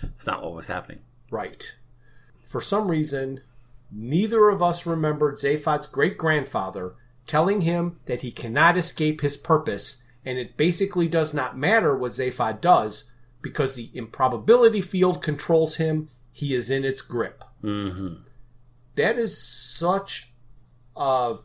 [0.02, 1.00] it's not what was happening.
[1.30, 1.76] Right.
[2.44, 3.40] For some reason,
[3.92, 6.94] neither of us remembered Zaphod's great grandfather
[7.26, 12.12] telling him that he cannot escape his purpose, and it basically does not matter what
[12.12, 13.04] Zaphod does
[13.42, 16.08] because the improbability field controls him.
[16.32, 17.44] He is in its grip.
[17.62, 18.14] Mm-hmm.
[18.94, 20.32] that is such
[20.96, 21.36] a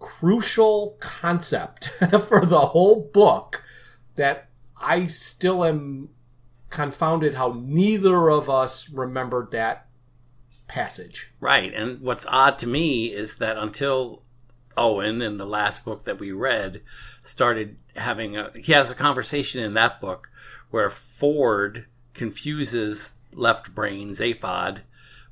[0.00, 1.84] crucial concept
[2.26, 3.62] for the whole book
[4.16, 4.48] that
[4.80, 6.08] I still am
[6.70, 9.83] confounded how neither of us remembered that
[10.68, 11.32] passage.
[11.40, 11.72] Right.
[11.74, 14.22] And what's odd to me is that until
[14.76, 16.82] Eoin in the last book that we read
[17.22, 20.30] started having a he has a conversation in that book
[20.70, 24.80] where Ford confuses left brain Zaphod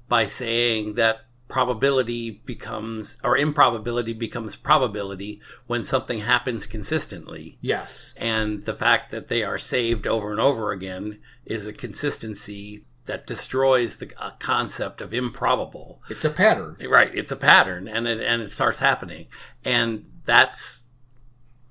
[0.09, 7.59] by saying that probability becomes or improbability becomes probability when something happens consistently.
[7.61, 8.15] Yes.
[8.17, 13.27] And the fact that they are saved over and over again is a consistency that
[13.27, 16.03] destroys the uh, concept of improbable.
[16.09, 16.77] It's a pattern.
[16.89, 19.27] Right, it's a pattern, and it and it starts happening,
[19.65, 20.85] and that's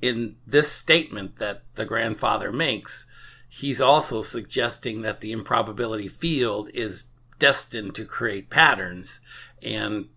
[0.01, 3.09] in this statement that the grandfather makes.
[3.47, 9.21] He's also suggesting that the improbability field is destined to create patterns,
[9.61, 10.07] and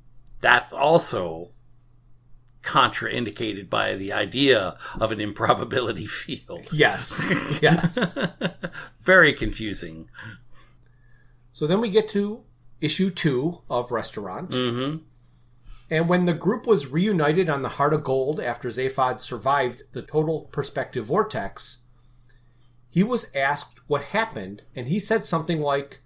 [0.41, 1.51] that's also
[2.65, 6.67] contraindicated by the idea of an improbability field.
[6.73, 7.23] Yes.
[7.61, 8.17] Yes.
[9.03, 10.09] Very confusing.
[11.55, 12.43] So then we get to
[12.81, 14.53] issue two of Restaurant.
[14.53, 14.97] hmm
[15.89, 20.03] And when the group was reunited on the Heart of Gold after Zaphod survived the
[20.03, 21.79] total perspective vortex,
[22.91, 26.01] he was asked what happened, and he said something like,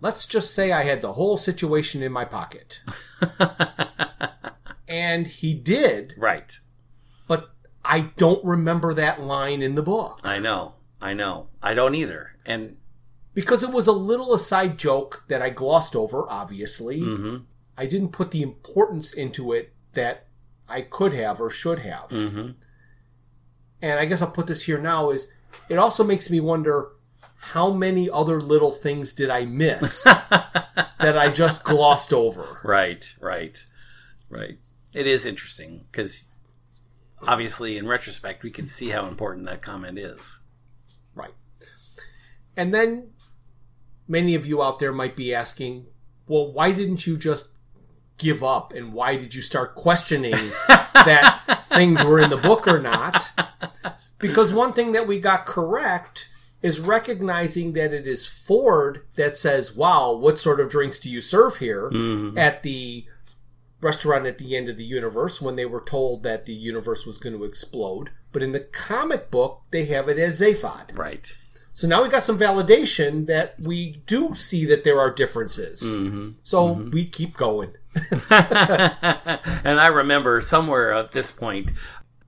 [0.00, 2.80] Let's just say I had the whole situation in my pocket.
[4.88, 6.58] and he did, Right.
[7.26, 7.50] but
[7.84, 10.20] I don't remember that line in the book.
[10.24, 10.74] I know.
[11.00, 11.48] I know.
[11.62, 12.32] I don't either.
[12.46, 12.76] And
[13.38, 16.98] Because it was a little aside joke that I glossed over, obviously.
[17.00, 17.36] hmm
[17.76, 20.26] I didn't put the importance into it that
[20.68, 22.10] I could have or should have.
[22.10, 22.50] hmm
[23.80, 25.32] and I guess I'll put this here now is
[25.68, 26.88] it also makes me wonder
[27.36, 32.58] how many other little things did I miss that I just glossed over?
[32.64, 33.64] Right, right,
[34.28, 34.58] right.
[34.92, 36.26] It is interesting because
[37.22, 40.40] obviously, in retrospect, we can see how important that comment is.
[41.14, 41.34] Right.
[42.56, 43.12] And then
[44.08, 45.86] many of you out there might be asking,
[46.26, 47.50] well, why didn't you just
[48.16, 50.32] give up and why did you start questioning
[50.68, 53.30] that things were in the book or not?
[54.18, 59.76] Because one thing that we got correct is recognizing that it is Ford that says,
[59.76, 62.36] Wow, what sort of drinks do you serve here mm-hmm.
[62.36, 63.06] at the
[63.80, 67.18] restaurant at the end of the universe when they were told that the universe was
[67.18, 68.10] going to explode.
[68.32, 70.96] But in the comic book, they have it as Zaphod.
[70.96, 71.32] Right.
[71.78, 75.80] So now we got some validation that we do see that there are differences.
[75.80, 76.30] Mm-hmm.
[76.42, 76.90] So mm-hmm.
[76.90, 77.72] we keep going.
[78.30, 81.70] and I remember somewhere at this point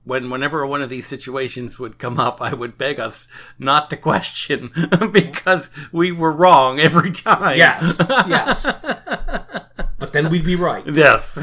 [0.05, 3.27] when whenever one of these situations would come up, I would beg us
[3.59, 4.71] not to question
[5.11, 7.57] because we were wrong every time.
[7.57, 7.97] Yes,
[8.29, 8.73] yes.
[9.99, 10.83] But then we'd be right.
[10.87, 11.37] yes.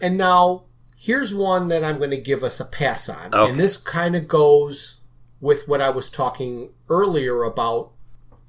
[0.00, 0.64] And now
[0.96, 3.34] here's one that I'm going to give us a pass on.
[3.34, 3.50] Okay.
[3.50, 4.99] And this kind of goes
[5.40, 7.90] with what I was talking earlier about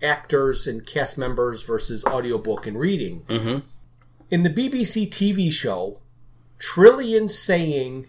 [0.01, 3.23] actors and cast members versus audiobook and reading.
[3.29, 3.59] hmm
[4.29, 6.01] In the BBC TV show,
[6.59, 8.07] Trillian saying,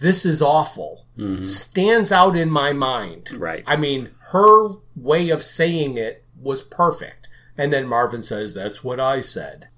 [0.00, 1.04] This is awful,
[1.40, 3.32] stands out in my mind.
[3.32, 3.64] Right.
[3.66, 7.28] I mean, her way of saying it was perfect.
[7.58, 9.68] And then Marvin says, That's what I said.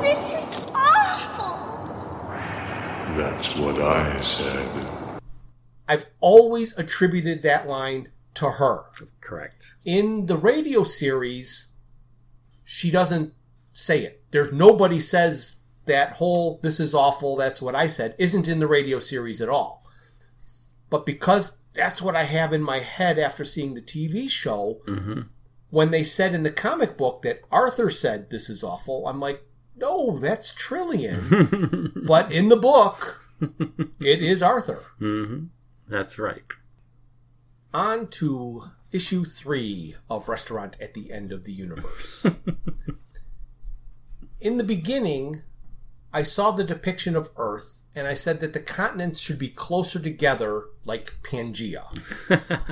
[0.00, 2.28] This is awful.
[3.16, 4.95] That's what I said.
[5.88, 8.84] I've always attributed that line to her.
[9.20, 9.74] Correct.
[9.84, 11.72] In the radio series,
[12.64, 13.34] she doesn't
[13.72, 14.22] say it.
[14.30, 18.66] There's nobody says that whole this is awful, that's what I said, isn't in the
[18.66, 19.84] radio series at all.
[20.90, 24.80] But because that's what I have in my head after seeing the TV show,
[25.70, 29.42] when they said in the comic book that Arthur said this is awful, I'm like,
[29.76, 31.92] no, that's Trillian.
[32.06, 33.20] but in the book,
[34.00, 34.82] it is Arthur.
[34.98, 35.46] hmm
[35.88, 36.42] That's right.
[37.72, 42.26] on to issue three of Restaurant at the End of the Universe.
[44.40, 45.42] In the beginning,
[46.12, 49.98] I saw the depiction of Earth, and I said that the continents should be closer
[49.98, 51.84] together, like Pangea.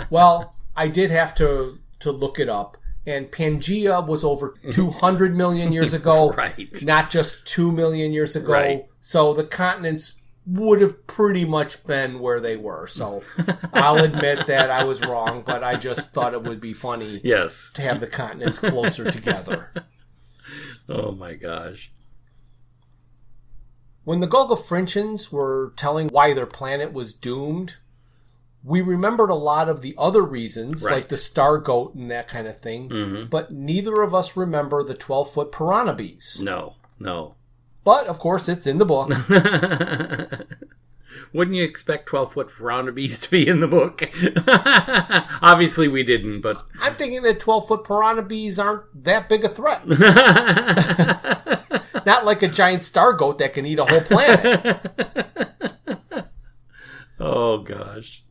[0.11, 5.73] well, I did have to to look it up, and Pangea was over 200 million
[5.73, 6.83] years ago, Right.
[6.83, 8.53] not just 2 million years ago.
[8.53, 8.87] Right.
[9.01, 12.87] So the continents would have pretty much been where they were.
[12.87, 13.23] So
[13.73, 17.71] I'll admit that I was wrong, but I just thought it would be funny Yes.
[17.75, 19.73] to have the continents closer together.
[20.87, 21.91] Oh my gosh.
[24.05, 27.77] When the Golgafrinchans were telling why their planet was doomed,
[28.67, 30.93] We remembered a lot of the other reasons, Right.
[30.95, 33.29] like the star goat and that kind of thing, Mhm.
[33.31, 36.41] but neither of us remember the 12 foot piranha bees.
[36.43, 37.35] No, no.
[37.85, 39.11] But of course, it's in the book.
[41.35, 44.09] Wouldn't you expect 12 foot piranha bees to be in the book?
[45.43, 46.65] Obviously, we didn't, but.
[46.81, 49.87] I'm thinking that 12 foot piranha bees aren't that big a threat.
[52.07, 54.79] Not like a giant star goat that can eat a whole planet.
[57.19, 58.23] oh, gosh.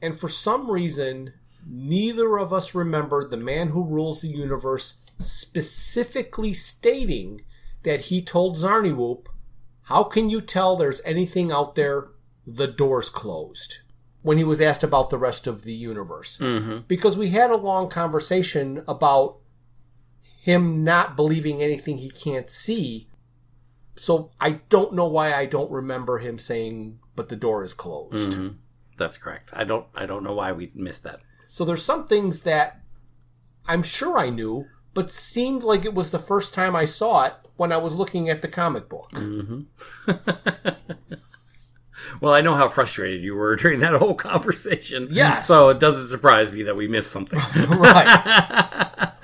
[0.00, 1.34] And for some reason,
[1.66, 7.42] neither of us remembered the man who rules the universe specifically stating
[7.84, 9.26] that he told Zarniwoop,
[9.82, 12.08] How can you tell there's anything out there?
[12.46, 13.78] The door's closed.
[14.22, 16.38] When he was asked about the rest of the universe.
[16.38, 19.38] hmm Because we had a long conversation about
[20.40, 23.08] him not believing anything he can't see.
[23.96, 28.34] So I don't know why I don't remember him saying, but the door is closed.
[28.34, 28.48] hmm
[28.98, 29.50] That's correct.
[29.52, 29.86] I don't.
[29.94, 31.20] I don't know why we missed that.
[31.50, 32.80] So there's some things that
[33.66, 37.34] I'm sure I knew, but seemed like it was the first time I saw it
[37.56, 39.10] when I was looking at the comic book.
[39.12, 39.62] hmm
[42.20, 45.08] well, I know how frustrated you were during that whole conversation.
[45.10, 45.46] Yes.
[45.46, 47.38] So it doesn't surprise me that we missed something.
[47.68, 49.22] right.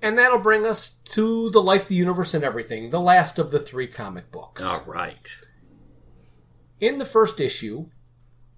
[0.00, 3.60] And that'll bring us to The Life, the Universe, and Everything, the last of the
[3.60, 4.64] three comic books.
[4.64, 5.36] All right.
[6.80, 7.86] In the first issue,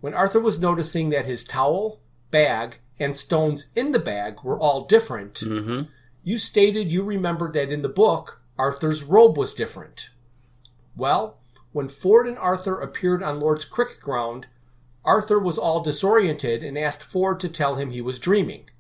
[0.00, 2.00] when Arthur was noticing that his towel,
[2.30, 5.82] bag, and stones in the bag were all different, hmm
[6.24, 10.09] you stated you remembered that in the book, Arthur's robe was different.
[10.97, 11.38] Well,
[11.72, 14.47] when Ford and Arthur appeared on Lord's cricket ground,
[15.05, 18.70] Arthur was all disoriented and asked Ford to tell him he was dreaming.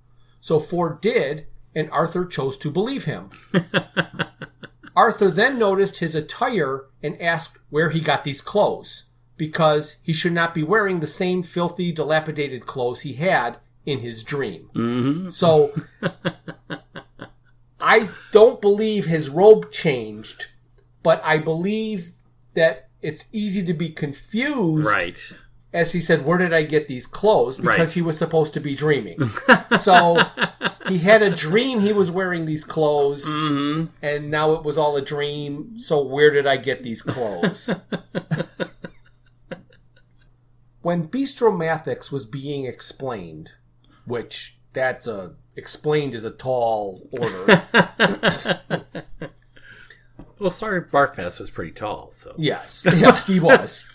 [0.40, 3.28] So Ford did, and Arthur chose to believe him.
[4.96, 10.32] Arthur then noticed his attire and asked where he got these clothes, because he should
[10.32, 14.70] not be wearing the same filthy, dilapidated clothes he had in his dream.
[14.74, 15.72] hmm So
[17.80, 20.46] I don't believe his robe changed,
[21.02, 22.12] but I believe
[22.54, 25.20] that it's easy to be confused Right.
[25.72, 27.56] as he said, Where did I get these clothes?
[27.58, 27.94] Because Right.
[27.94, 29.28] he was supposed to be dreaming.
[29.76, 30.24] so
[30.88, 34.96] he had a dream he was wearing these clothes, hmm and now it was all
[34.96, 35.76] a dream.
[35.78, 37.74] So where did I get these clothes?
[40.82, 43.52] when Bistromathics was being explained,
[44.06, 47.62] which that's a explained as a tall order.
[50.40, 52.34] Well, sorry, Barkfest was pretty tall, so.
[52.36, 53.88] yes, yes, he was.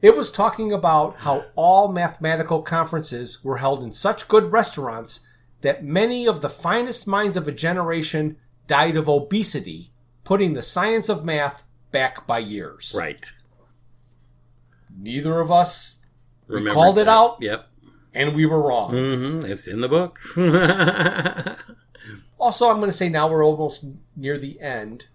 [0.00, 5.20] It was talking about how all mathematical conferences were held in such good restaurants
[5.62, 8.36] that many of the finest minds of a generation
[8.66, 9.92] died of obesity,
[10.24, 12.94] putting the science of math back by years.
[12.96, 13.26] Right.
[14.96, 15.98] Neither of us,
[16.46, 17.08] We Remembered called it that.
[17.10, 17.38] out?
[17.40, 17.66] Yep.
[18.14, 18.90] And we were wrong.
[18.92, 20.20] hmm It's in the book.
[22.38, 23.84] Also, I'm going to say now we're almost
[24.16, 25.08] near the end.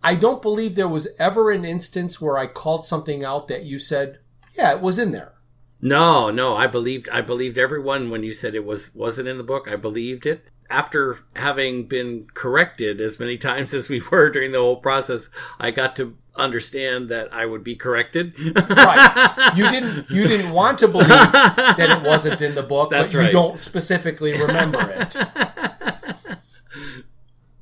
[0.00, 3.80] I don't believe there was ever an instance where I called something out that you
[3.80, 4.20] said,
[4.56, 5.32] yeah, it was in there.
[5.80, 9.42] no, no, I believed I believed everyone when you said it was wasn't in the
[9.44, 9.66] book.
[9.68, 10.44] I believed it.
[10.70, 15.72] After having been corrected as many times as we were during the whole process, I
[15.72, 18.34] got to understand that I would be corrected.
[18.38, 19.52] Right.
[19.56, 23.18] You didn't you didn't want to believe that it wasn't in the book, That's but
[23.18, 23.32] you right.
[23.32, 25.14] don't specifically remember it.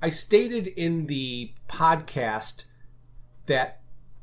[0.02, 2.64] I stated in the podcast
[3.46, 3.80] that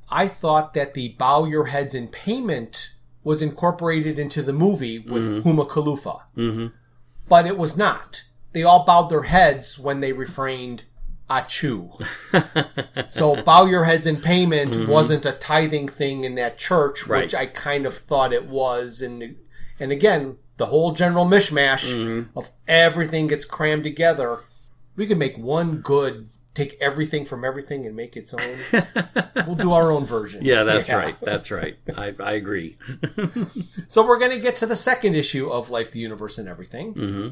[0.10, 2.94] I thought that the bow your heads in payment
[3.24, 6.22] was incorporated into the movie with Humma Kavula.
[6.38, 6.72] Mhm.
[7.28, 8.24] But it was not.
[8.54, 10.86] They all bowed their heads when they refrained
[11.30, 11.92] Achu.
[13.10, 17.42] so bow your heads in payment wasn't a tithing thing in that church, which Mm-hmm.
[17.44, 19.02] I kind of thought it was.
[19.02, 19.36] And
[19.80, 22.38] and again, the whole general mishmash Mm-hmm.
[22.38, 24.40] of everything gets crammed together.
[24.96, 28.58] We could make one good, take everything from everything and make its own.
[29.46, 30.44] we'll do our own version.
[30.44, 30.96] yeah, that's Yeah.
[30.98, 31.16] right.
[31.22, 31.78] That's right.
[31.96, 32.78] I, I agree.
[33.88, 36.94] So we're going to get to the second issue of Life, the Universe, and Everything.
[36.94, 37.28] hmm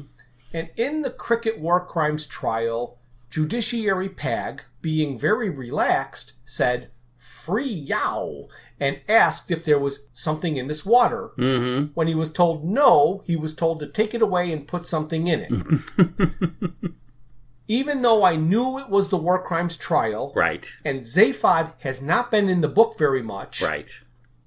[0.52, 2.98] And in the Cricket War Crimes trial,
[3.30, 8.48] Judiciary Pag, being very relaxed, said, Free yow,
[8.80, 11.30] and asked if there was something in this water.
[11.36, 14.84] hmm When he was told no, he was told to take it away and put
[14.86, 16.92] something in it.
[17.68, 20.68] Even though I knew it was the War Crimes trial, Right.
[20.84, 23.90] and Zaphod has not been in the book very much, Right.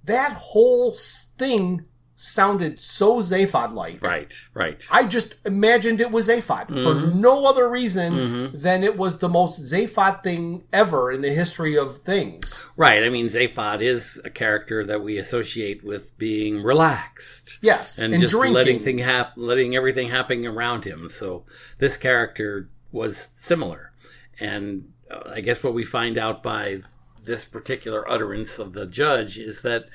[0.05, 1.85] that whole thing
[2.19, 4.05] sounded so Zaphod like.
[4.05, 4.85] Right, right.
[4.91, 9.61] I just imagined it was Zaphod for no other reason than it was the most
[9.63, 12.69] Zaphod thing ever in the history of things.
[12.75, 13.03] Right.
[13.03, 17.57] I mean, Zaphod is a character that we associate with being relaxed.
[17.61, 18.53] Yes, And, and just drinking.
[18.53, 21.07] letting thing hap- letting everything happen around him.
[21.09, 21.45] So
[21.77, 23.93] this character was similar,
[24.39, 26.81] and uh, I guess what we find out by
[27.23, 29.85] this particular utterance of the judge is that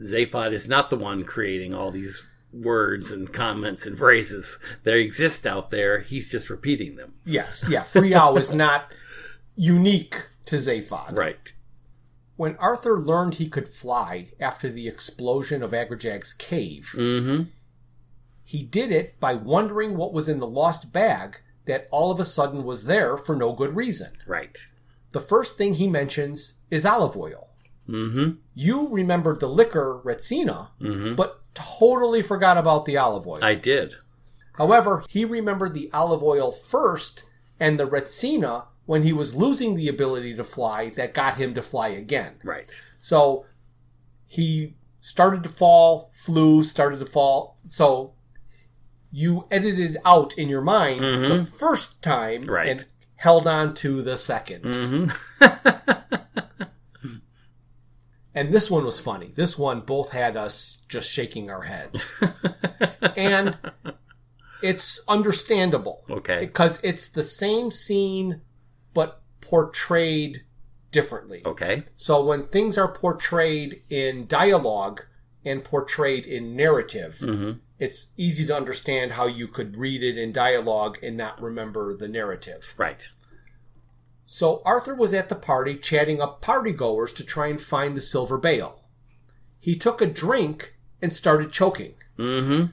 [0.00, 2.22] Zaphod is not the one creating all these
[2.52, 4.58] words and comments and phrases.
[4.82, 6.00] They exist out there.
[6.00, 7.14] He's just repeating them.
[7.24, 7.82] Yes, yeah.
[7.82, 8.92] Friau is not
[9.56, 11.16] unique to Zaphod.
[11.16, 11.52] Right.
[12.36, 17.42] When Arthur learned he could fly after the explosion of Agrajag's cave, Mm-hmm.
[18.42, 21.36] he did it by wondering what was in the lost bag
[21.66, 24.12] that all of a sudden was there for no good reason.
[24.26, 24.58] Right.
[25.12, 27.49] The first thing he mentions is olive oil.
[27.90, 28.30] Mm-hmm.
[28.54, 31.14] You remembered the liquor Retsina, Mm-hmm.
[31.14, 33.42] but totally forgot about the olive oil.
[33.44, 33.94] I did.
[34.54, 37.24] However, he remembered the olive oil first
[37.58, 41.62] and the Retsina when he was losing the ability to fly that got him to
[41.62, 42.34] fly again.
[42.44, 42.70] Right.
[42.98, 43.46] So
[44.26, 47.58] he started to fall, flew, started to fall.
[47.64, 48.14] So
[49.12, 52.68] you edited out in your mind the first time Right.
[52.68, 52.84] and
[53.16, 56.14] held on to the 2nd Mm-hmm.
[58.40, 59.26] And this one was funny.
[59.34, 62.14] This one both had us just shaking our heads.
[63.16, 63.58] and
[64.62, 66.04] it's understandable.
[66.08, 66.40] Okay.
[66.40, 68.40] Because it's the same scene
[68.94, 70.42] but portrayed
[70.90, 71.42] differently.
[71.44, 71.82] Okay.
[71.96, 75.02] So when things are portrayed in dialogue
[75.44, 77.58] and portrayed in narrative, Mm-hmm.
[77.78, 82.08] it's easy to understand how you could read it in dialogue and not remember the
[82.08, 82.72] narrative.
[82.78, 83.06] Right.
[84.32, 88.38] So Arthur was at the party chatting up partygoers to try and find the silver
[88.38, 88.80] bail.
[89.58, 91.94] He took a drink and started choking.
[92.16, 92.66] Mm-hmm.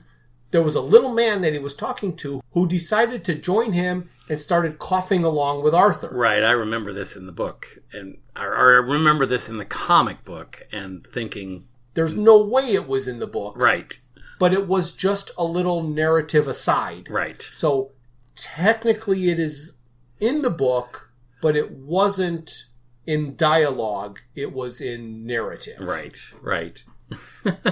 [0.52, 4.08] There was a little man that he was talking to who decided to join him
[4.28, 6.10] and started coughing along with Arthur.
[6.12, 6.44] Right.
[6.44, 10.64] I remember this in the book, and I, I remember this in the comic book,
[10.70, 13.98] and thinking, There's no way it was in the book, right,
[14.38, 17.10] but it was just a little narrative aside.
[17.10, 17.90] right, So
[18.36, 19.78] technically it is
[20.20, 21.07] in the book,
[21.40, 22.64] but it wasn't
[23.06, 25.80] in dialogue, it was in narrative.
[25.80, 26.82] right, right.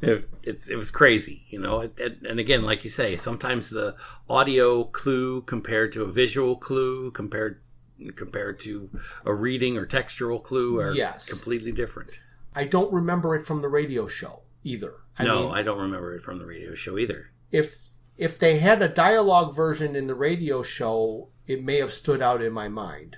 [0.00, 1.80] it, it's it was crazy, you know.
[1.98, 3.96] And, and again, like you say, sometimes the
[4.28, 7.60] audio clue compared to a visual clue compared
[8.16, 8.90] compared to
[9.24, 11.28] a reading or textural clue are Yes.
[11.28, 12.20] completely different.
[12.54, 14.94] I don't remember it from the radio show either.
[15.18, 17.30] I no, mean, I don't remember it from the radio show either.
[17.50, 17.88] if
[18.18, 22.42] if they had a dialogue version in the radio show, it may have stood out
[22.42, 23.16] in my mind.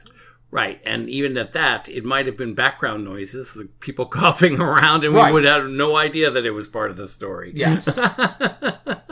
[0.50, 5.02] Right, and even at that, it might have been background noises, the people coughing around,
[5.04, 5.26] and Right.
[5.26, 7.50] we would have no idea that it was part of the story.
[7.54, 7.98] Yes.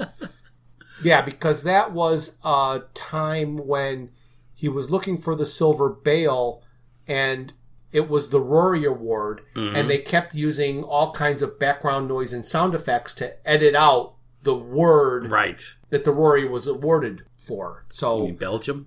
[1.02, 4.10] yeah, because that was a time when
[4.54, 6.62] he was looking for the silver bail
[7.08, 7.52] and
[7.90, 9.88] it was the Rory Award and mm-hmm.
[9.88, 14.54] they kept using all kinds of background noise and sound effects to edit out the
[14.54, 15.62] word Right.
[15.90, 17.84] that the Rory was awarded for.
[17.90, 18.86] So, Belgium?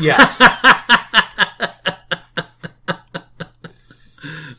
[0.00, 0.40] Yes.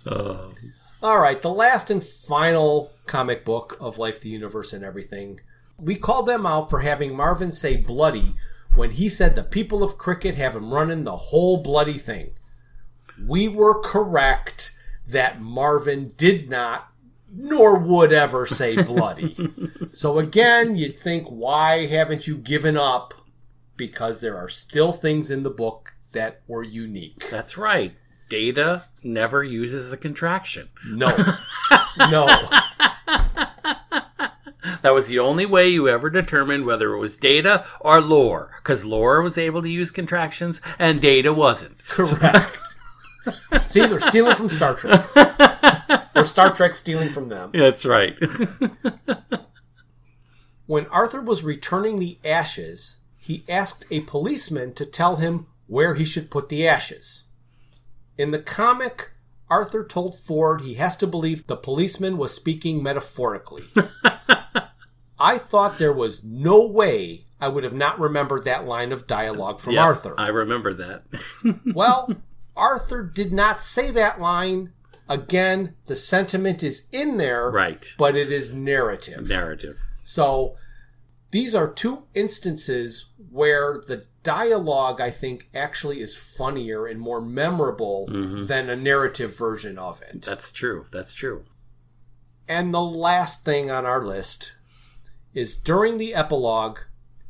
[0.05, 0.53] Oh.
[1.03, 5.39] All right, the last and final comic book of Life, the Universe, and Everything.
[5.77, 8.33] We called them out for having Marvin say bloody
[8.75, 12.31] when he said the people of cricket have him running the whole bloody thing.
[13.23, 16.89] We were correct that Marvin did not,
[17.31, 19.35] nor would ever say bloody.
[19.93, 23.13] so again, you'd think, why haven't you given up?
[23.77, 27.29] Because there are still things in the book that were unique.
[27.29, 27.93] That's right.
[28.29, 30.69] Data never uses a contraction.
[30.85, 31.09] No.
[31.97, 32.27] no.
[34.81, 38.85] That was the only way you ever determined whether it was data or lore, because
[38.85, 41.83] lore was able to use contractions and data wasn't.
[41.87, 42.59] Correct.
[43.65, 45.07] See, they're stealing from Star Trek.
[46.15, 47.49] or Star Trek stealing from them.
[47.53, 48.15] That's right.
[50.67, 56.05] When Arthur was returning the ashes, he asked a policeman to tell him where he
[56.05, 57.25] should put the ashes.
[58.19, 59.11] In the comic,
[59.49, 63.63] Arthur told Ford he has to believe the policeman was speaking metaphorically.
[65.19, 69.59] I thought there was no way I would have not remembered that line of dialogue
[69.59, 70.15] from Yep, Arthur.
[70.19, 71.03] I remember that.
[71.73, 72.15] Well,
[72.55, 74.71] Arthur did not say that line.
[75.09, 77.85] Again, the sentiment is in there, Right.
[77.97, 79.27] but it is narrative.
[79.27, 79.77] Narrative.
[80.03, 80.55] So
[81.31, 88.07] these are two instances where the dialogue, I think, actually is funnier and more memorable
[88.09, 88.45] Mm-hmm.
[88.45, 90.21] than a narrative version of it.
[90.21, 90.85] That's true.
[90.91, 91.43] That's true.
[92.47, 94.55] And the last thing on our list
[95.33, 96.79] is during the epilogue,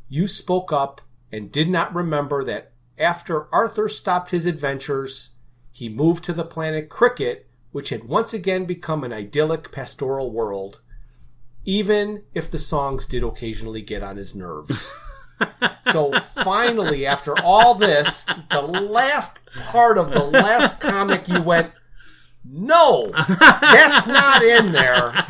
[0.07, 1.01] you spoke up
[1.31, 5.31] and did not remember that after Arthur stopped his adventures,
[5.71, 10.81] he moved to the planet Cricket, which had once again become an idyllic pastoral world,
[11.65, 14.93] even if the songs did occasionally get on his nerves.
[15.91, 21.71] so finally, after all this, the last part of the last comic, you went,
[22.43, 23.09] no,
[23.39, 25.25] that's not in there.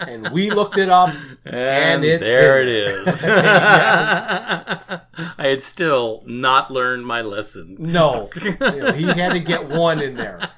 [0.00, 1.14] And we looked it up,
[1.44, 3.06] and, it's there it is.
[3.24, 5.00] Yes.
[5.36, 7.76] I had still not learned my lesson.
[7.78, 10.48] No, You know, he had to get one in there.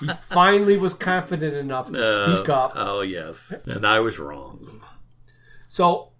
[0.00, 2.72] He finally was confident enough to Uh, speak up.
[2.74, 4.80] Oh yes, and I was wrong.
[5.68, 6.11] So,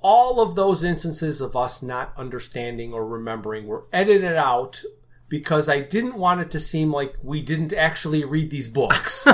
[0.00, 4.82] all of those instances of us not understanding or remembering were edited out
[5.28, 9.26] because I didn't want it to seem like we didn't actually read these books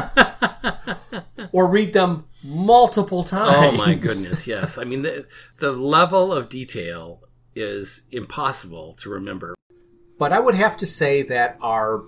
[1.53, 3.57] or read them multiple oh, times.
[3.59, 4.79] Oh my goodness, yes.
[4.79, 5.27] I mean, the,
[5.61, 7.21] the level of detail
[7.55, 9.55] is impossible to remember.
[10.19, 12.05] But I would have to say that our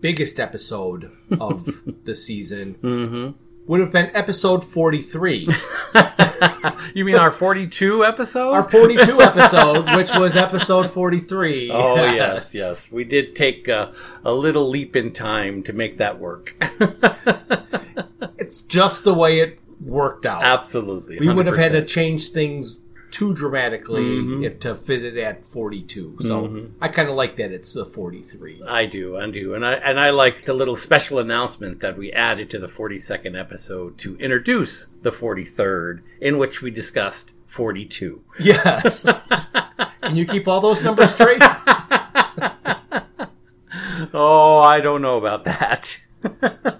[0.00, 1.64] biggest episode of
[2.04, 3.30] the season mm-hmm.
[3.68, 5.48] Would have been episode 43.
[6.94, 8.52] You mean our 42 episode?
[8.52, 11.70] Our 42 episode, which was episode 43.
[11.70, 12.90] Oh yes, yes.
[12.90, 13.92] We did take a,
[14.24, 16.56] a little leap in time to make that work.
[18.38, 20.42] It's just the way it worked out.
[20.42, 22.80] Absolutely, we would have had to change things
[23.10, 24.44] too dramatically Mm-hmm.
[24.44, 26.16] if to fit it at 42.
[26.20, 28.62] So I kind of like that it's the 43.
[28.66, 32.12] I do, I do, and I and I like the little special announcement that we
[32.12, 38.22] added to the 42nd episode to introduce the 43rd, in which we discussed 42.
[38.40, 39.02] Yes.
[40.02, 41.42] Can you keep all those numbers straight?
[44.14, 46.00] Oh, I don't know about that.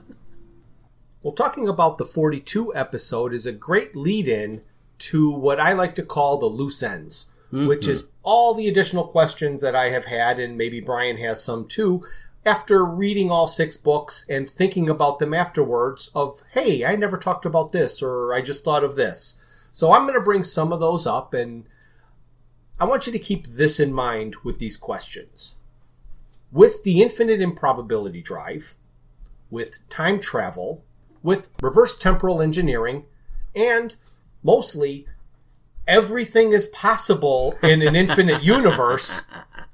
[1.21, 4.63] Well, talking about the 42 episode is a great lead in
[4.99, 7.91] to what I like to call the loose ends, which mm-hmm.
[7.91, 12.05] is all the additional questions that I have had, and maybe Bryan has some too,
[12.45, 17.47] after reading all six books and thinking about them afterwards of, hey, I never talked
[17.47, 19.41] about this, or I just thought of this.
[19.73, 21.65] So I'm going to bring some of those up, and
[22.81, 25.57] I want you to keep this in mind with these questions.
[26.51, 28.75] With the infinite improbability drive,
[29.51, 30.83] with time travel,
[31.23, 33.05] with reverse temporal engineering,
[33.55, 33.97] and
[34.43, 35.07] mostly
[35.87, 39.27] everything is possible in an infinite universe,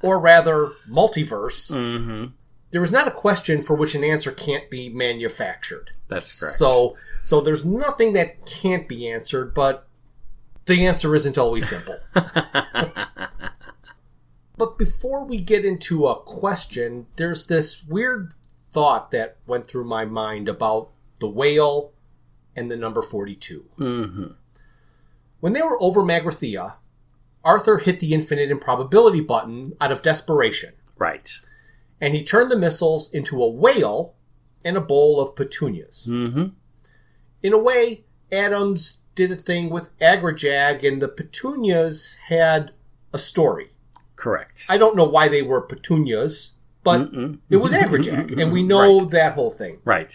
[0.02, 1.72] or rather, multiverse.
[1.72, 2.26] Mm-hmm.
[2.70, 5.92] There is not a question for which an answer can't be manufactured.
[6.08, 6.56] That's correct.
[6.56, 9.86] So, so there's nothing that can't be answered, but
[10.66, 11.98] the answer isn't always simple.
[14.56, 20.04] but before we get into a question, there's this weird thought that went through my
[20.04, 20.90] mind about
[21.20, 21.92] the whale
[22.56, 23.64] and the number 42.
[23.78, 24.26] Mm-hmm.
[25.44, 26.76] When they were over Magrathea,
[27.44, 31.30] Arthur hit the infinite improbability button out of desperation, Right.
[32.00, 34.14] and he turned the missiles into a whale
[34.64, 36.08] and a bowl of petunias.
[36.10, 36.44] Mm-hmm.
[37.42, 42.70] In a way, Adams did a thing with Agrajag, and the petunias had
[43.12, 43.72] a story.
[44.16, 44.64] Correct.
[44.70, 47.40] I don't know why they were petunias, but Mm-mm.
[47.50, 49.10] it was Agrajag, and we know Right.
[49.10, 49.80] that whole thing.
[49.84, 50.14] Right.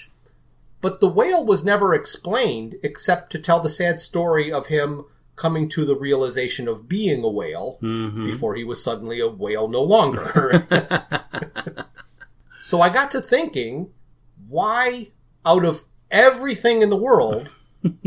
[0.82, 5.06] But the whale was never explained except to tell the sad story of him
[5.40, 8.26] coming to the realization of being a whale Mm-hmm.
[8.26, 10.26] before he was suddenly a whale no longer.
[12.62, 13.92] so I got to thinking,
[14.48, 15.12] why,
[15.46, 17.54] out of everything in the world,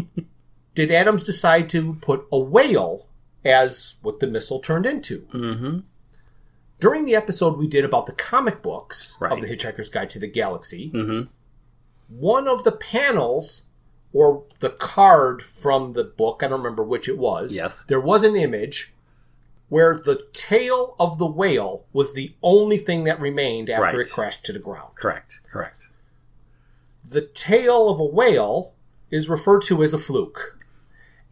[0.75, 3.07] did Adams decide to put a whale
[3.45, 5.21] as what the missile turned into?
[5.33, 5.79] Mm-hmm.
[6.81, 9.33] During the episode we did about the comic books Right.
[9.33, 11.31] of The Hitchhiker's Guide to the Galaxy, Mm-hmm.
[12.09, 13.69] one of the panels
[14.13, 17.57] or the card from the book, I don't remember which it was.
[17.57, 17.85] Yes.
[17.85, 18.93] There was an image
[19.69, 24.07] where the tail of the whale was the only thing that remained after Right.
[24.07, 24.95] it crashed to the ground.
[24.97, 25.41] Correct.
[25.51, 25.89] Correct.
[27.03, 28.75] The tail of a whale
[29.11, 30.59] is referred to as a fluke.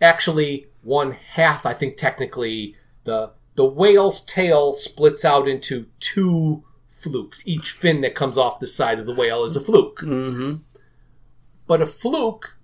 [0.01, 7.47] Actually, one half, I think technically, the the whale's tail splits out into two flukes.
[7.47, 9.99] Each fin that comes off the side of the whale is a fluke.
[10.01, 10.57] Mm-hmm.
[11.67, 12.57] But a fluke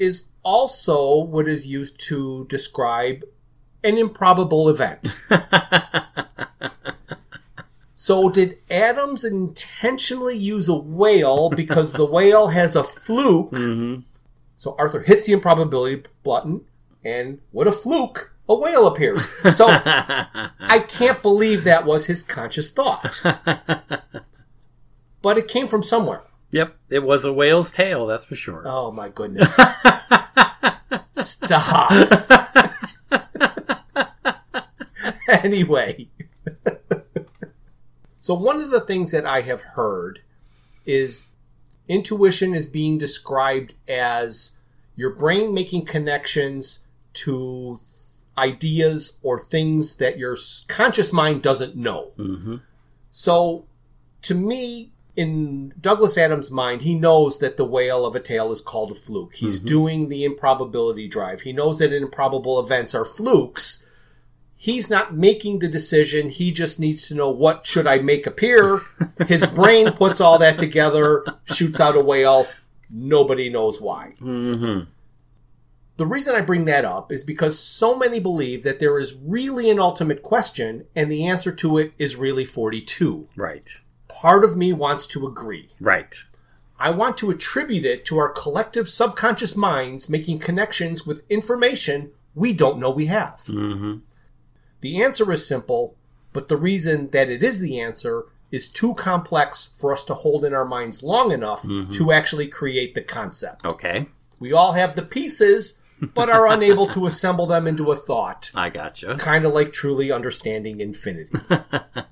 [0.00, 3.22] is also what is used to describe
[3.84, 5.16] an improbable event.
[7.94, 13.52] so, did Adams intentionally use a whale because the whale has a fluke?
[13.52, 14.00] Mm-hmm.
[14.56, 16.62] So, Arthur hits the improbability button,
[17.04, 18.34] and what a fluke!
[18.48, 19.28] A whale appears.
[19.54, 23.22] So, I can't believe that was his conscious thought.
[25.22, 26.22] But it came from somewhere.
[26.52, 28.62] Yep, it was a whale's tail, that's for sure.
[28.66, 29.54] Oh my goodness.
[31.12, 31.92] Stop.
[35.28, 36.08] anyway.
[38.18, 40.20] so, one of the things that I have heard
[40.84, 41.28] is
[41.88, 44.58] intuition is being described as
[44.96, 47.80] your brain making connections to
[48.36, 50.36] ideas or things that your
[50.68, 52.12] conscious mind doesn't know.
[52.16, 52.56] hmm
[53.10, 53.66] So,
[54.22, 58.60] to me, in Douglas Adams' mind, he knows that the whale of a tale is
[58.60, 59.34] called a fluke.
[59.34, 61.42] He's doing the improbability drive.
[61.42, 63.86] He knows that improbable events are flukes.
[64.56, 66.28] He's not making the decision.
[66.30, 68.80] He just needs to know what should I make appear.
[69.26, 72.46] His brain puts all that together, shoots out a whale.
[72.90, 74.14] Nobody knows why.
[74.18, 74.80] hmm
[75.96, 79.70] The reason I bring that up is because so many believe that there is really
[79.70, 83.70] an ultimate question and the answer to it is really 42 Right.
[84.20, 85.68] Part of me wants to agree.
[85.80, 86.14] Right.
[86.78, 92.52] I want to attribute it to our collective subconscious minds making connections with information we
[92.52, 93.40] don't know we have.
[93.46, 93.96] hmm
[94.80, 95.94] The answer is simple,
[96.32, 100.44] but the reason that it is the answer is too complex for us to hold
[100.44, 103.64] in our minds long enough to actually create the concept.
[103.64, 104.06] Okay.
[104.40, 105.82] We all have the pieces,
[106.14, 109.16] but are unable to assemble them into a thought, I gotcha.
[109.16, 111.30] kind of like truly understanding infinity.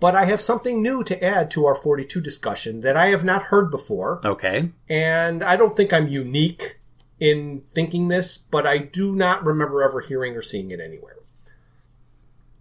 [0.00, 3.44] but I have something new to add to our 42 discussion that I have not
[3.44, 4.20] heard before.
[4.24, 4.70] Okay.
[4.88, 6.78] And I don't think I'm unique
[7.20, 11.16] in thinking this, but I do not remember ever hearing or seeing it anywhere.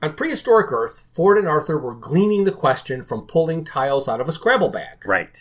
[0.01, 4.29] On prehistoric Earth, Ford and Arthur were gleaning the question from pulling tiles out of
[4.29, 5.05] a Scrabble bag.
[5.05, 5.37] Right.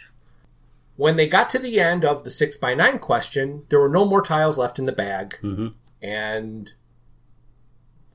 [0.96, 4.04] When they got to the end of the 6 by 9 question, there were no
[4.04, 5.36] more tiles left in the bag.
[5.42, 5.74] Mhm.
[6.02, 6.72] And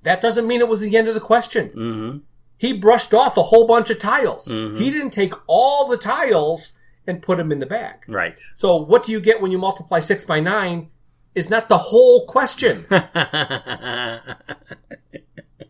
[0.01, 1.69] that doesn't mean it was the end of the question.
[1.69, 2.17] hmm
[2.64, 4.47] He brushed off a whole bunch of tiles.
[4.47, 7.97] He didn't take all the tiles and put them in the bag.
[8.07, 8.39] Right.
[8.53, 10.89] So what do you get when you multiply 6 by 9
[11.36, 12.86] is not the whole question.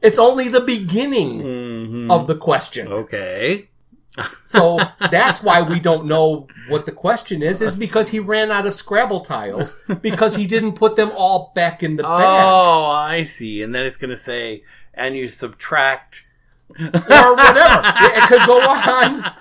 [0.03, 2.11] it's only the beginning Mhm.
[2.11, 2.87] of the question.
[2.91, 3.69] Okay.
[4.45, 4.79] So
[5.09, 8.75] that's why we don't know what the question is, is because he ran out of
[8.75, 12.45] Scrabble tiles because he didn't put them all back in the bag.
[12.45, 13.63] Oh, I see.
[13.63, 14.61] And then it's going to say,
[14.93, 16.27] and you subtract.
[16.79, 17.81] Or whatever.
[18.15, 19.31] It could go on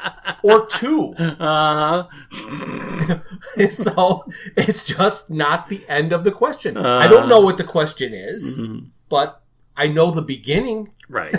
[0.43, 1.15] or two.
[1.15, 2.05] Uh
[3.71, 4.25] so
[4.57, 6.77] it's just not the end of the question.
[6.77, 8.59] I don't know what the question is,
[9.09, 9.43] but
[9.77, 10.91] I know the beginning.
[11.09, 11.37] Right.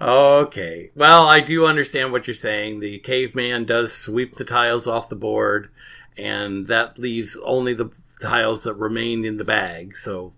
[0.00, 0.90] okay.
[0.94, 2.80] Well, I do understand what you're saying.
[2.80, 5.70] The caveman does sweep the tiles off the board,
[6.16, 7.90] and that leaves only the
[8.20, 9.96] tiles that remained in the bag.
[9.96, 10.32] So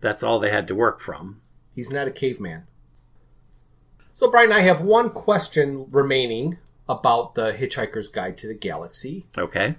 [0.00, 1.40] that's all they had to work from.
[1.74, 2.66] He's not a caveman.
[4.12, 9.76] So, Bryan, I have one question remaining about the Hitchhiker's Guide to the Galaxy, Okay.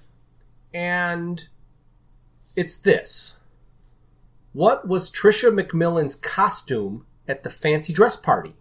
[0.74, 1.48] and
[2.56, 3.40] it's this.
[4.54, 8.56] What was Tricia McMillan's costume at the fancy dress party?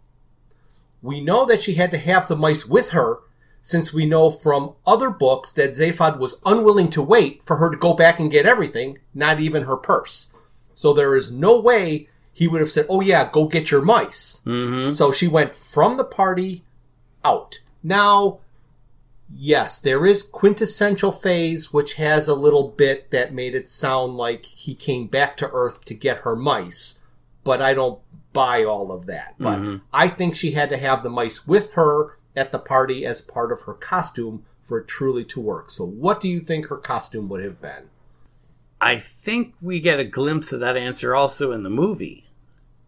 [1.01, 3.19] We know that she had to have the mice with her,
[3.63, 7.77] since we know from other books that Zaphod was unwilling to wait for her to
[7.77, 10.35] go back and get everything, not even her purse.
[10.79, 14.43] So there is no way he would have said, Oh, yeah, go get your mice.
[14.47, 14.91] Mm-hmm.
[14.91, 16.62] So she went from the party
[17.24, 17.59] out.
[17.83, 18.39] Now,
[19.29, 24.47] yes, there is quintessential phase, which has a little bit that made it sound like
[24.47, 27.01] he came back to Earth to get her mice,
[27.43, 27.99] but I don't
[28.33, 29.35] buy all of that.
[29.41, 33.20] But I think she had to have the mice with her at the party as
[33.20, 35.70] part of her costume for it truly to work.
[35.70, 37.91] So, what do you think her costume would have been?
[38.81, 42.24] I think we get a glimpse of that answer also in the movie.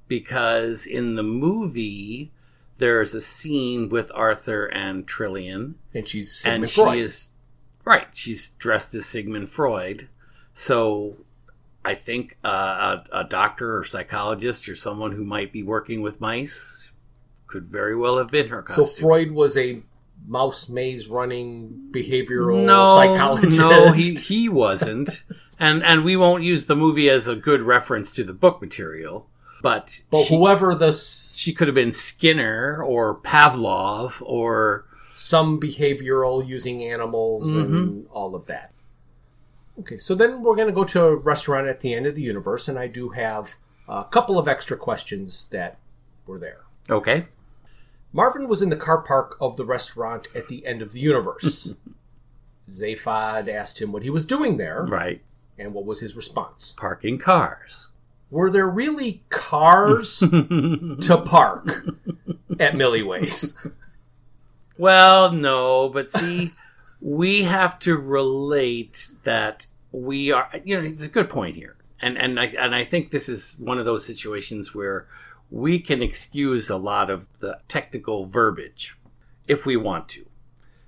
[0.09, 2.33] Because in the movie,
[2.79, 6.97] there's a scene with Arthur and Trillian, And she's Sigmund and Freud.
[6.97, 7.33] she is
[7.85, 8.09] right.
[8.13, 10.09] She's dressed as Sigmund Freud.
[10.55, 11.17] So
[11.85, 16.21] I think uh, a, a doctor or psychologist or someone who might be working with
[16.21, 16.91] mice
[17.47, 18.85] could very well have been her so.
[18.85, 19.83] Freud was a
[20.27, 23.59] mouse maze running behavioral no, psychologist.
[23.59, 25.25] No, he he wasn't.
[25.61, 29.29] and and we won't use the movie as a good reference to the book material.
[29.63, 36.45] But But she, whoever the she could have been Skinner or Pavlov or some behavioral
[36.47, 37.77] using animals Mm-hmm.
[37.77, 38.73] and all of that.
[39.79, 42.23] Okay, so then we're going to go to a restaurant at the end of the
[42.23, 43.57] universe, and I do have
[43.89, 45.79] a couple of extra questions that
[46.27, 46.61] were there.
[46.89, 47.27] okay.
[48.13, 51.75] Marvin was in the car park of the restaurant at the end of the universe.
[52.69, 55.23] Zaphod asked him what he was doing there, Right.
[55.61, 56.73] And what was his response.
[56.73, 57.91] Parking cars.
[58.31, 61.85] Were there really cars to park
[62.59, 63.71] at Milliways?
[64.79, 66.53] Well, no, but see,
[67.03, 70.49] we have to relate that we are.
[70.65, 73.59] You know, it's a good point here, and and I and I think this is
[73.61, 75.07] one of those situations where
[75.51, 78.97] we can excuse a lot of the technical verbiage
[79.47, 80.25] if we want to,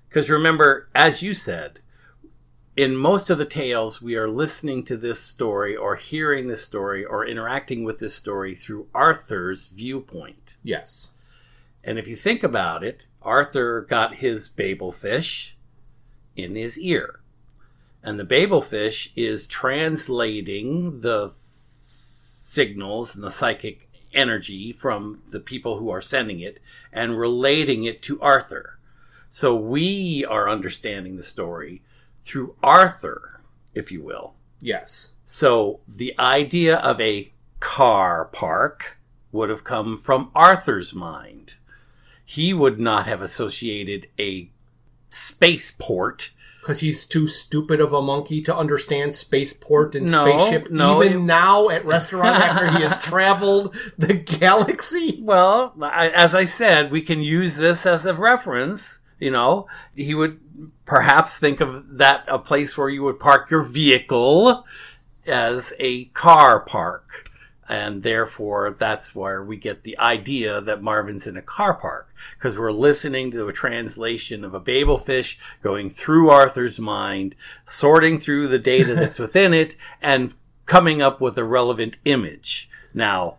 [0.09, 1.81] because remember, as you said.
[2.75, 7.05] In most of the tales, we are listening to this story or hearing this story
[7.05, 10.57] or interacting with this story through Arthur's viewpoint.
[10.63, 11.11] Yes.
[11.85, 15.55] And if you think about it, Arthur got his Babel fish
[16.35, 17.21] in his ear.
[18.03, 21.33] And the Babel fish is translating the
[21.83, 26.59] signals and the psychic energy from the people who are sending it
[26.91, 28.79] and relating it to Arthur.
[29.29, 31.83] So we are understanding the story
[32.25, 33.41] through Arthur,
[33.75, 34.35] if you will.
[34.61, 35.13] Yes.
[35.27, 38.99] So the idea of a car park
[39.33, 41.55] would have come from Arthur's mind.
[42.25, 44.51] He would not have associated a
[45.11, 46.31] spaceport.
[46.61, 50.71] Because he's too stupid of a monkey to understand spaceport and No, spaceship.
[50.71, 55.19] no, Even it- now at restaurant after he has traveled the galaxy.
[55.25, 59.01] Well, I, as I said, we can use this as a reference.
[59.19, 59.67] You know,
[59.97, 60.39] he would
[60.87, 64.65] perhaps think of that a place where you would park your vehicle
[65.27, 67.31] as a car park.
[67.69, 72.09] And therefore, that's where we get the idea that Marvin's in a car park.
[72.37, 78.19] Because we're listening to a translation of a Babel fish going through Arthur's mind, sorting
[78.19, 80.35] through the data that's within it, and
[80.67, 82.69] coming up with a relevant image.
[82.93, 83.39] Now,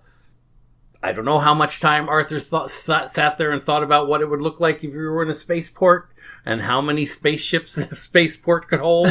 [1.04, 4.22] I don't know how much time Arthur thought, sat, sat there and thought about what
[4.22, 6.10] it would look like if you were in a spaceport
[6.46, 9.08] and how many spaceships a spaceport could hold.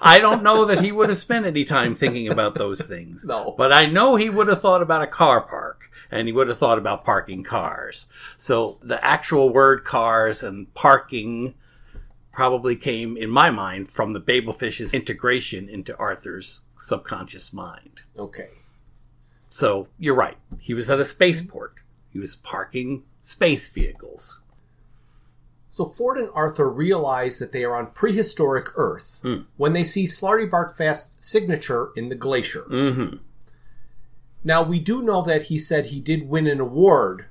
[0.00, 3.24] I don't know that he would have spent any time thinking about those things.
[3.24, 3.54] No.
[3.56, 6.58] But I know he would have thought about a car park and he would have
[6.58, 8.10] thought about parking cars.
[8.36, 11.54] So the actual word cars and parking
[12.32, 18.00] probably came in my mind from the Babelfish's integration into Arthur's subconscious mind.
[18.18, 18.50] Okay.
[19.50, 20.38] So you're right.
[20.58, 21.74] He was at a spaceport.
[22.10, 24.42] He was parking space vehicles.
[25.74, 29.44] So Ford and Arthur realize that they are on prehistoric Earth Hmm.
[29.56, 32.64] when they see Slartibartfast's signature in the glacier.
[32.70, 33.16] Mm-hmm.
[34.44, 37.24] Now, we do know that he said he did win an award,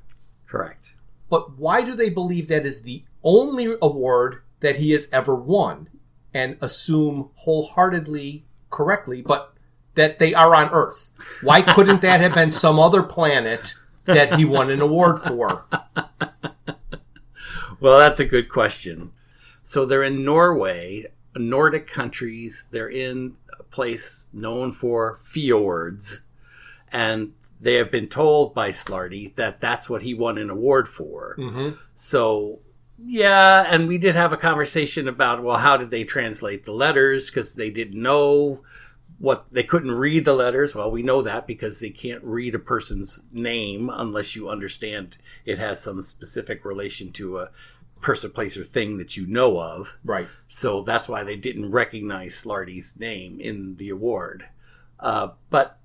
[0.48, 0.96] Correct.
[1.30, 5.88] but why do they believe that is the only award that he has ever won
[6.34, 9.54] and assume wholeheartedly correctly, but
[9.94, 11.12] that they are on Earth?
[11.44, 13.76] Why couldn't that have been some other planet
[14.06, 15.68] that he won an award for?
[17.82, 19.12] Well, that's a good question.
[19.64, 22.68] So they're in Norway, Nordic countries.
[22.72, 26.26] They're in a place known for fjords,
[26.92, 31.36] and they have been told by Slarty that that's what he won an award for.
[31.38, 31.72] Mm-hmm.
[31.96, 32.60] So,
[33.04, 37.30] yeah, and we did have a conversation about, well, how did they translate the letters?
[37.30, 38.62] Because they didn't know
[39.20, 40.74] what they couldn't read the letters.
[40.74, 45.60] Well, we know that because they can't read a person's name unless you understand it
[45.60, 47.50] has some specific relation to a
[48.02, 49.96] person, place, or thing that you know of.
[50.04, 50.28] Right.
[50.50, 54.46] So that's why they didn't recognize Slarty's name in the award.
[55.00, 55.80] Uh, but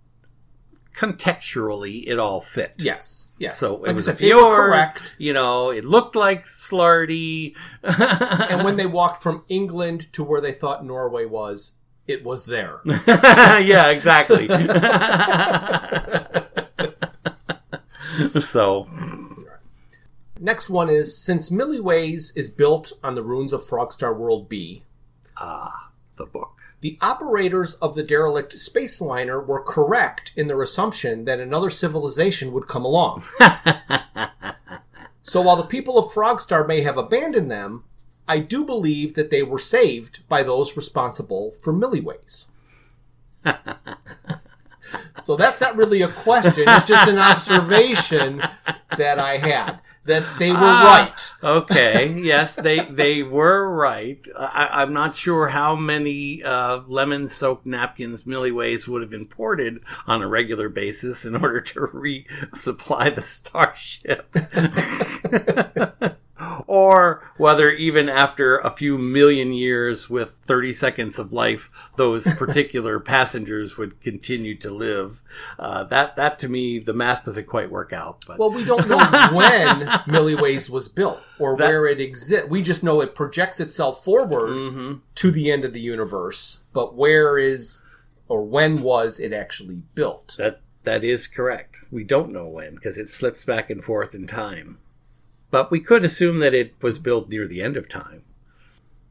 [0.97, 2.75] contextually, it all fit.
[2.79, 3.33] Yes.
[3.39, 3.59] Yes.
[3.59, 4.57] So it I was said, a fjord.
[4.57, 5.15] correct.
[5.19, 7.55] You know, it looked like Slarty.
[7.83, 11.73] and when they walked from England to where they thought Norway was,
[12.07, 12.81] it was there.
[13.07, 14.49] yeah, exactly.
[18.41, 18.89] so,
[20.39, 24.83] Next one is since Milliways is built on the ruins of Frogstar World B,
[25.37, 26.53] ah, the book.
[26.83, 32.53] the operators of the derelict space liner were correct in their assumption that another civilization
[32.53, 33.25] would come along.
[35.23, 37.85] so while the people of Frogstar may have abandoned them,
[38.29, 42.49] I do believe that they were saved by those responsible for Milliways.
[45.23, 48.41] So that's not really a question, it's just an observation
[48.97, 49.81] that I had.
[50.07, 50.97] That they were Ah.
[50.99, 51.33] right.
[51.43, 54.25] Okay, yes, they they were right.
[54.39, 60.29] I, I'm not sure how many uh, lemon-soaked napkins Milliways would have imported on a
[60.29, 61.81] regular basis in order to
[62.55, 64.33] resupply the starship,
[66.67, 72.99] or whether even after a few million years with 30 seconds of life, those particular
[73.01, 75.21] passengers would continue to live.
[75.59, 78.25] Uh, that that to me, the math doesn't quite work out.
[78.27, 78.97] But Well, we don't know
[79.33, 82.49] when Milliways was built or That- where it exists.
[82.49, 85.01] We just know it projects itself forward Mhm.
[85.17, 86.65] to the end of the universe.
[86.73, 87.83] But where is
[88.29, 90.35] or when was it actually built?
[90.39, 91.85] That that is correct.
[91.91, 94.79] We don't know when because it slips back and forth in time.
[95.51, 98.23] But we could assume that it was built near the end of time.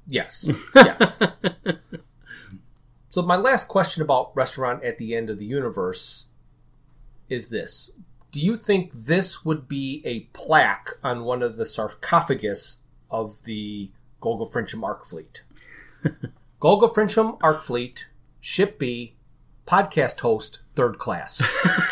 [0.07, 0.51] Yes.
[0.75, 1.19] Yes.
[3.09, 6.27] so my last question about restaurant at the end of the universe
[7.29, 7.91] is this.
[8.31, 13.91] Do you think this would be a plaque on one of the sarcophagus of the
[14.21, 15.43] Golgafrincham Ark Fleet?
[16.61, 18.09] Golgafrincham Ark Fleet,
[18.41, 19.15] Ship B,
[19.65, 21.41] podcast host, third class.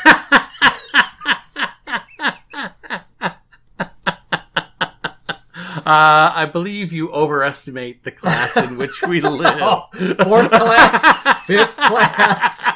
[5.73, 9.84] Uh, I believe you overestimate the class in which we live.
[10.24, 12.72] Fourth class, fifth class.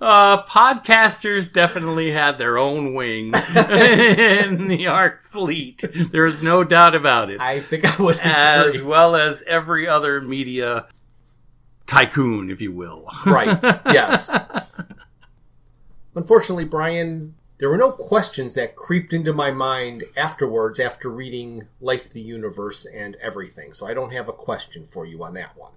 [0.00, 5.84] Uh, podcasters definitely had their own wing in the Ark fleet.
[6.12, 7.40] There's no doubt about it.
[7.40, 8.82] I think I would as agree.
[8.82, 10.86] well as every other media
[11.86, 13.06] tycoon, if you will.
[13.26, 13.58] Right.
[13.86, 14.34] Yes.
[16.14, 22.12] Unfortunately, Bryan, there were no questions that creeped into my mind afterwards after reading Life,
[22.12, 23.72] the Universe, and everything.
[23.72, 25.72] So I don't have a question for you on that one.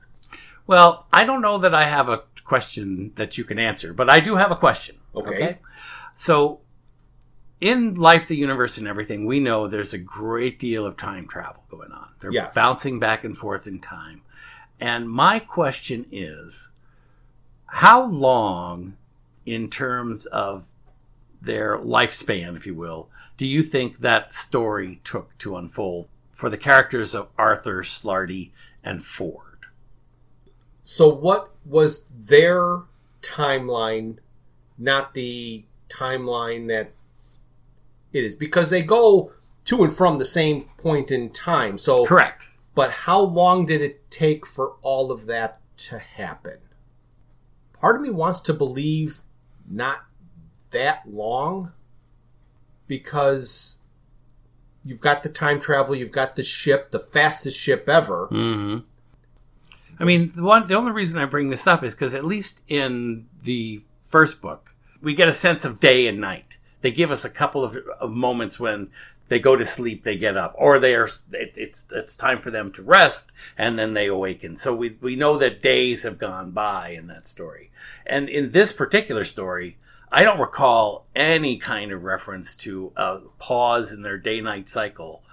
[0.67, 4.19] Well, I don't know that I have a question that you can answer, but I
[4.19, 4.97] do have a question.
[5.15, 5.57] Okay.
[6.13, 6.59] So,
[7.59, 11.63] in life, the universe, and everything, we know there's a great deal of time travel
[11.69, 12.09] going on.
[12.19, 12.55] They're Yes.
[12.55, 14.21] bouncing back and forth in time.
[14.79, 16.71] And my question is
[17.65, 18.97] how long,
[19.45, 20.65] in terms of
[21.41, 26.57] their lifespan, if you will, do you think that story took to unfold for the
[26.57, 28.51] characters of Arthur, Slarty,
[28.83, 29.65] and Ford?
[30.83, 32.83] So, what was their
[33.21, 34.17] timeline,
[34.77, 36.91] not the timeline that
[38.13, 38.35] it is?
[38.35, 39.31] Because they go
[39.65, 41.77] to and from the same point in time.
[41.77, 42.47] So, Correct.
[42.73, 46.57] But how long did it take for all of that to happen?
[47.73, 49.21] Part of me wants to believe
[49.69, 50.05] not
[50.72, 51.72] that long
[52.88, 53.80] because
[54.84, 58.28] you've got the time travel, you've got the ship, the fastest ship ever.
[58.28, 58.80] hmm
[59.99, 62.61] I mean, the one the only reason I bring this up is because at least
[62.67, 66.57] in the first book, we get a sense of day and night.
[66.82, 68.89] They give us a couple of, of moments when
[69.28, 72.51] they go to sleep, they get up, or they are it, it's it's time for
[72.51, 74.57] them to rest, and then they awaken.
[74.57, 77.72] So we we know that days have gone by in that story,
[78.05, 79.78] and in this particular story.
[80.12, 85.24] I don't recall any kind of reference to a pause in their day night cycle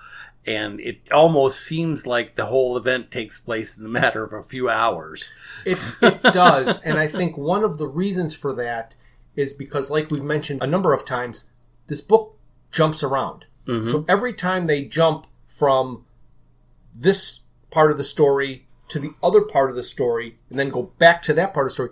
[0.48, 4.42] and it almost seems like the whole event takes place in the matter of a
[4.42, 5.30] few hours.
[5.66, 6.80] It, it does.
[6.82, 8.96] and I think one of the reasons for that
[9.36, 11.50] is because, like we've mentioned a number of times,
[11.86, 12.38] this book
[12.72, 13.44] jumps around.
[13.66, 13.88] Mm-hmm.
[13.88, 16.06] So every time they jump from
[16.94, 20.84] this part of the story to the other part of the story and then go
[20.98, 21.90] back to that part of the story,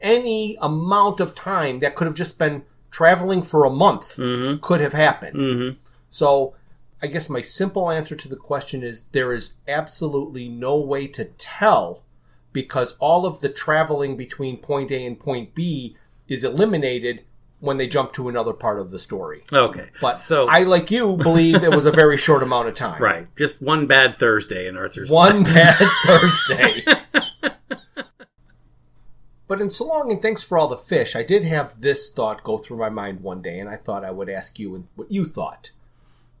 [0.00, 4.60] any amount of time that could have just been traveling for a month mm-hmm.
[4.60, 5.38] could have happened.
[5.38, 5.78] Mm-hmm.
[6.08, 6.54] So
[7.02, 11.24] I guess my simple answer to the question is there is absolutely no way to
[11.24, 12.04] tell
[12.52, 15.96] because all of the traveling between point A and point B
[16.28, 17.24] is eliminated
[17.60, 19.44] when they jump to another part of the story.
[19.52, 23.00] Okay, But so I, like you, believe it was a very short amount of time.
[23.02, 25.76] right, just one bad Thursday in Arthur's One bad
[26.06, 26.84] Thursday.
[29.50, 32.44] but in so long and thanks for all the fish, I did have this thought
[32.44, 35.24] go through my mind one day, and I thought I would ask you what you
[35.24, 35.72] thought.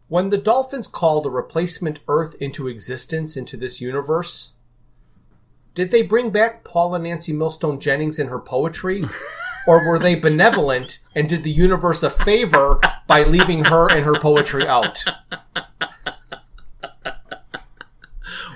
[0.06, 4.52] When the Dolphins called a replacement Earth into existence into this universe,
[5.74, 9.02] did they bring back Paula Nancy Millstone Jennings and her poetry?
[9.66, 14.20] or were they benevolent and did the universe a favor by leaving her and her
[14.20, 15.04] poetry out?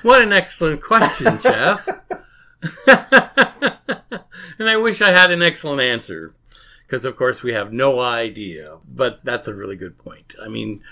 [0.03, 1.89] What an excellent question, Jeff.
[4.59, 6.35] and I wish I had an excellent answer.
[6.87, 8.77] Because, of course, we have no idea.
[8.87, 10.35] But that's a really good point.
[10.43, 10.83] I mean,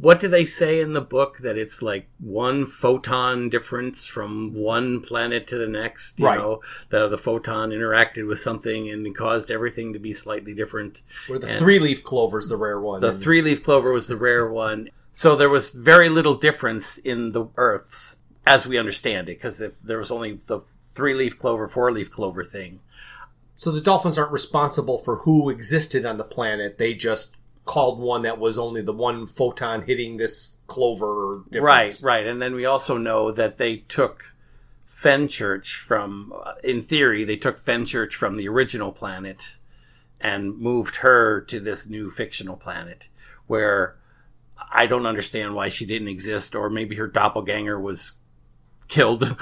[0.00, 5.00] what do they say in the book that it's like one photon difference from one
[5.00, 6.18] planet to the next?
[6.20, 6.38] You Right.
[6.38, 6.60] know,
[6.90, 11.02] the, the photon interacted with something and caused everything to be slightly different.
[11.26, 13.00] Where the And- three leaf clover's the rare one.
[13.00, 14.88] The and- three leaf clover was the rare one.
[15.12, 19.72] So there was very little difference in the Earths as we understand it, because if
[19.82, 20.60] there was only the
[20.94, 22.80] three leaf clover, four leaf clover thing.
[23.54, 26.78] So the dolphins aren't responsible for who existed on the planet.
[26.78, 32.02] They just called one that was only the one photon hitting this clover difference.
[32.02, 32.26] Right, right.
[32.26, 34.24] And then we also know that they took
[34.92, 39.56] Fenchurch from, uh, in theory, they took Fenchurch from the original planet
[40.20, 43.08] and moved her to this new fictional planet
[43.46, 43.96] where
[44.72, 48.18] I don't understand why she didn't exist, or maybe her doppelganger was
[48.92, 49.22] killed.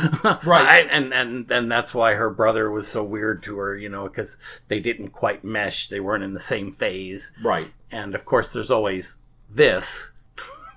[0.44, 0.86] Right.
[0.90, 4.38] and, and, and that's why her brother was so weird to her, you know, because
[4.68, 5.88] they didn't quite mesh.
[5.88, 7.36] They weren't in the same phase.
[7.42, 7.72] Right.
[7.90, 9.18] And of course, there's always
[9.50, 10.12] this.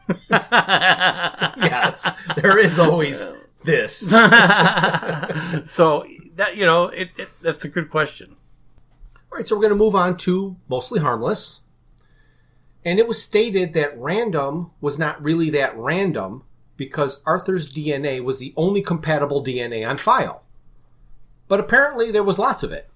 [0.29, 2.07] Yes.
[2.35, 3.29] There is always
[3.63, 3.97] this.
[5.65, 6.05] so
[6.35, 8.35] that you know, it, it that's a good question.
[9.31, 11.61] All right, so we're going to move on to mostly harmless.
[12.85, 16.43] And it was stated that random was not really that random
[16.77, 20.43] because Arthur's DNA was the only compatible DNA on file.
[21.47, 22.89] But apparently there was lots of it.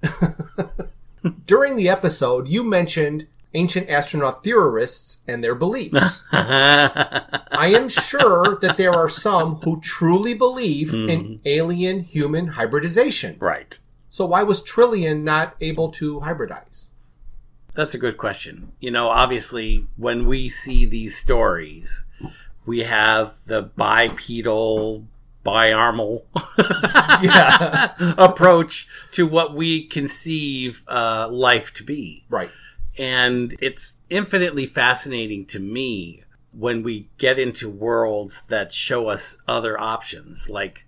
[1.45, 6.25] During the episode, you mentioned ancient astronaut theorists and their beliefs.
[6.31, 11.33] I am sure that there are some who truly believe in mm-hmm.
[11.45, 13.37] alien human hybridization.
[13.39, 13.77] Right.
[14.09, 16.87] So why was Trillian not able to hybridize?
[17.73, 18.71] That's a good question.
[18.79, 22.07] You know, obviously, when we see these stories,
[22.67, 25.05] we have the bipedal,
[25.43, 26.21] biarmal
[28.17, 32.23] approach to what we conceive uh, life to be.
[32.29, 32.51] right.
[32.99, 39.79] And it's infinitely fascinating to me when we get into worlds that show us other
[39.79, 40.49] options.
[40.49, 40.79] Like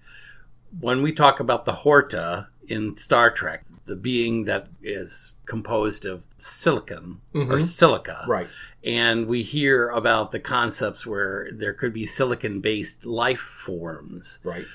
[0.79, 6.23] when we talk about the Horta in Star Trek, the being that is composed of
[6.39, 7.63] silicon or Mhm.
[7.63, 8.25] silica.
[8.27, 8.47] Right.
[8.83, 14.65] And we hear about the concepts where there could be silicon based life forms Right.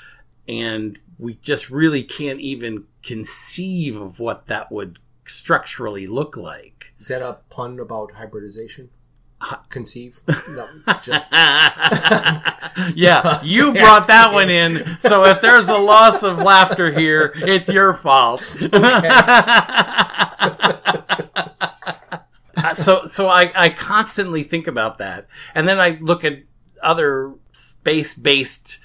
[0.47, 6.93] and we just really can't even conceive of what that would structurally look like.
[7.01, 8.91] Is that a pun about hybridization?
[9.69, 10.21] Conceive?
[10.49, 10.69] No,
[11.03, 11.31] just
[12.95, 12.95] yeah,
[13.43, 14.87] you brought that one in.
[14.99, 18.57] So if there's a loss of laughter here, it's your fault.
[18.73, 20.31] Uh,
[22.73, 25.27] so so I, I constantly think about that.
[25.55, 26.39] And then I look at
[26.83, 28.81] other space based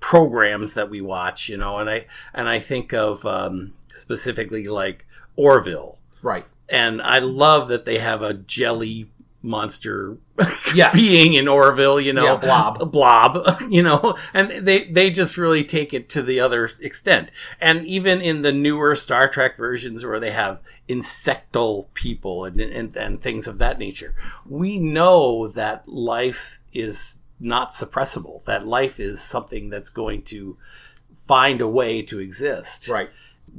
[0.00, 5.04] programs that we watch, you know, and I and I think of um, specifically like
[5.36, 5.98] Orville.
[6.22, 6.44] right.
[6.68, 9.10] And I love that they have a jelly
[9.42, 10.16] monster
[10.74, 10.94] Yes.
[10.94, 12.80] being in Orville, you know, Yeah, blob.
[12.80, 17.28] a blob, you know, and they they just really take it to the other extent.
[17.60, 20.60] And even in the newer Star Trek versions where they have
[20.92, 24.14] insectal people and and, and things of that nature,
[24.46, 26.96] we know that life is
[27.40, 28.44] not suppressible.
[28.44, 30.56] That life is something that's going to
[31.26, 33.10] find a way to exist Right.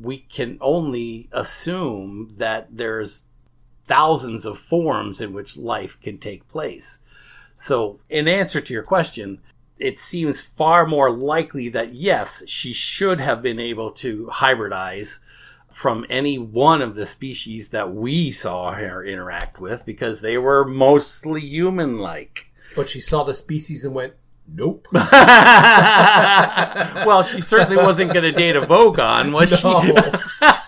[0.10, 3.26] we can only assume that there's
[3.88, 7.00] thousands of forms in which life can take place.
[7.58, 9.40] So, in answer to your question,
[9.80, 15.24] it seems far more likely that yes, she should have been able to hybridize
[15.74, 20.64] from any one of the species that we saw her interact with because they were
[20.66, 22.52] mostly human like.
[22.76, 24.14] But she saw the species and went,
[24.48, 24.88] nope.
[24.94, 25.04] well,
[27.24, 29.64] she certainly wasn't going to date a Vogon, was she?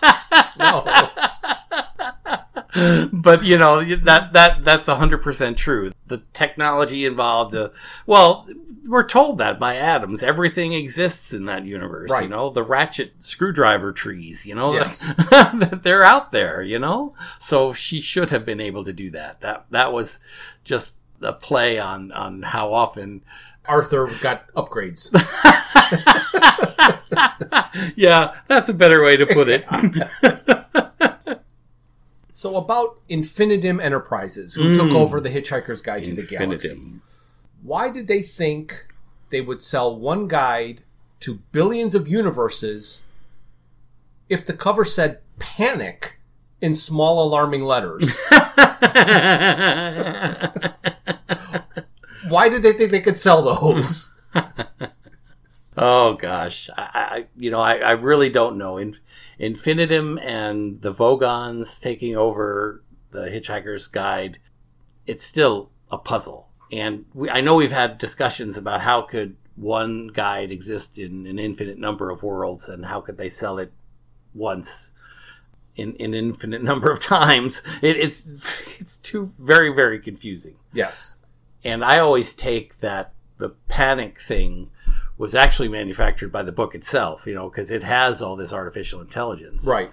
[3.12, 5.92] But you know that that that's hundred percent true.
[6.06, 7.70] The technology involved, uh,
[8.06, 8.48] well,
[8.86, 10.22] we're told that by Adams.
[10.22, 12.10] Everything exists in that universe.
[12.20, 14.46] You know, the ratchet screwdriver trees.
[14.46, 15.12] You know, Yes.
[15.82, 16.62] they're out there.
[16.62, 19.40] You know, so she should have been able to do that.
[19.40, 20.22] That that was
[20.64, 23.22] just a play on on how often.
[23.68, 25.10] Arthur got upgrades.
[27.96, 29.64] yeah, that's a better way to put it.
[32.36, 34.94] So about InfiniDim Enterprises, who took mm.
[34.94, 36.78] over the Hitchhiker's Guide to the Galaxy.
[37.62, 38.88] Why did they think
[39.30, 40.82] they would sell one guide
[41.20, 43.04] to billions of universes
[44.28, 46.20] if the cover said panic
[46.60, 48.20] in small alarming letters?
[52.28, 54.14] Why did they think they could sell those?
[55.78, 58.78] Oh gosh, I, I you know I, I really don't know.
[58.78, 58.96] In,
[59.40, 64.38] InfiniDim and the Vogons taking over the Hitchhiker's Guide,
[65.06, 66.48] it's still a puzzle.
[66.72, 71.38] And we, I know we've had discussions about how could one guide exist in an
[71.38, 73.72] infinite number of worlds, and how could they sell it
[74.34, 74.92] once
[75.76, 77.62] in in an infinite number of times.
[77.82, 78.28] It, it's
[78.78, 80.56] it's too very very confusing.
[80.72, 81.20] Yes.
[81.64, 84.70] And I always take that the panic thing
[85.18, 89.00] was actually manufactured by the book itself, you know, because it has all this artificial
[89.00, 89.66] intelligence.
[89.66, 89.90] Right.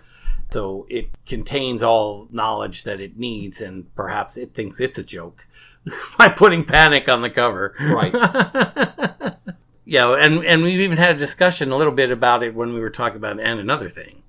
[0.52, 5.46] So it contains all knowledge that it needs, and perhaps it thinks it's a joke
[6.18, 7.76] by putting panic on the cover.
[7.80, 8.14] Right.
[9.86, 12.80] yeah, and and we've even had a discussion a little bit about it when we
[12.80, 14.24] were talking about and another thing,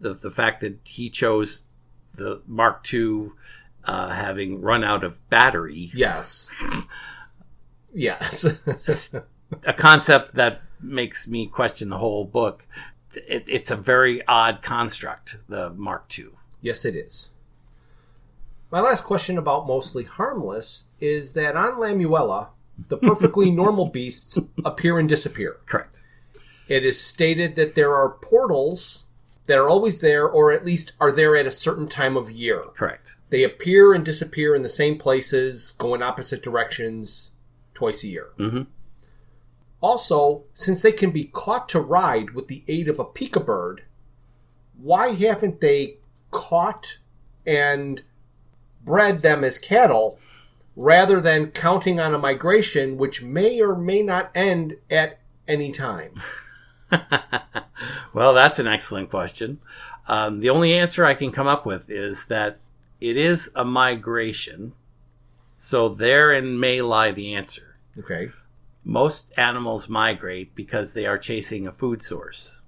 [0.00, 1.64] the the fact that he chose
[2.14, 3.30] the Mark II
[3.84, 6.48] uh, having run out of battery Yes.
[7.92, 9.14] Yes.
[9.64, 12.64] A concept that makes me question the whole book.
[13.14, 16.28] It, it's a very odd construct, the Mark II.
[16.60, 17.30] Yes, it is.
[18.70, 22.50] My last question about mostly harmless is that on Lamuella,
[22.88, 25.56] the perfectly normal beasts appear and disappear.
[25.66, 26.00] Correct.
[26.68, 29.08] It is stated that there are portals
[29.46, 32.62] that are always there, or at least are there at a certain time of year.
[32.76, 33.16] Correct.
[33.30, 37.32] They appear and disappear in the same places, go in opposite directions
[37.74, 38.28] twice a year.
[38.38, 38.68] Mhm.
[39.80, 43.82] Also, since they can be caught to ride with the aid of a Pikka bird,
[44.80, 45.96] why haven't they
[46.30, 46.98] caught
[47.46, 48.02] and
[48.84, 50.18] bred them as cattle
[50.76, 56.20] rather than counting on a migration which may or may not end at any time?
[58.12, 59.60] Well, that's an excellent question.
[60.08, 62.58] Um, the only answer I can come up with is that
[63.00, 64.72] it is a migration.
[65.56, 67.76] So therein may lie the answer.
[67.98, 68.30] Okay.
[68.84, 72.60] Most animals migrate because they are chasing a food source.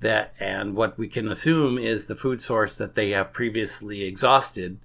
[0.00, 4.78] That and what we can assume is the food source that they have previously exhausted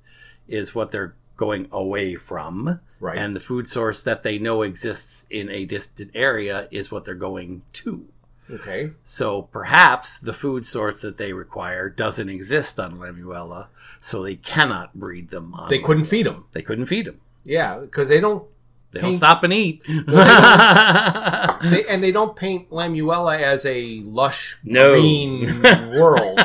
[0.47, 2.79] is what they're going away from.
[2.99, 3.17] Right.
[3.17, 7.15] And the food source that they know exists in a distant area is what they're
[7.15, 8.05] going to.
[8.49, 8.91] Okay.
[9.03, 13.67] So perhaps the food source that they require doesn't exist on Lamuella,
[14.01, 16.45] so they cannot breed them on They couldn't feed them.
[16.53, 17.21] They couldn't feed them.
[17.43, 18.47] Yeah, because they don't
[18.95, 19.83] They don't Paint- stop and eat.
[19.87, 24.93] They, and they don't paint Lamuella as a lush No.
[24.93, 25.61] green
[25.95, 26.39] world.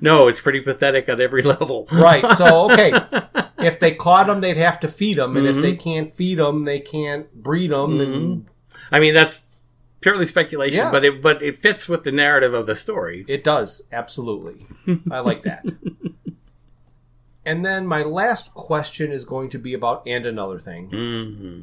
[0.00, 1.86] no, it's pretty pathetic at every level.
[1.92, 2.24] Right.
[2.36, 2.92] So, okay.
[3.58, 5.36] If they caught them, they'd have to feed them.
[5.36, 5.62] And if Mm-hmm.
[5.62, 8.00] they can't feed them, they can't breed them.
[8.00, 8.46] And
[8.92, 9.46] I mean, that's
[10.00, 10.90] purely speculation, Yeah.
[10.92, 13.24] but it but it fits with the narrative of the story.
[13.28, 13.82] it does.
[13.90, 14.64] Absolutely.
[15.10, 15.64] I like that.
[17.48, 20.90] And then my last question is going to be about and another thing.
[20.90, 21.60] hmm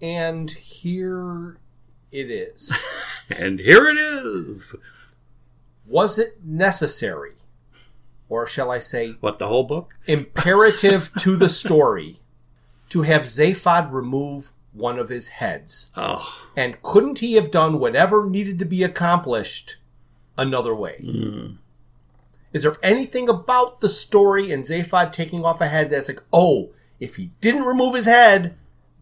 [0.00, 1.58] And here
[2.10, 2.72] it is.
[3.30, 4.76] And here it is.
[5.86, 7.32] Was it necessary?
[8.28, 9.94] Or shall I say What the whole book?
[10.06, 12.18] imperative to the story
[12.90, 15.92] to have Zaphod remove one of his heads?
[15.96, 19.76] Oh, And couldn't he have done whatever needed to be accomplished
[20.36, 20.98] another way?
[22.52, 26.70] Is there anything about the story and Zaphod taking off a head that's like, oh,
[27.00, 28.56] if he didn't remove his head,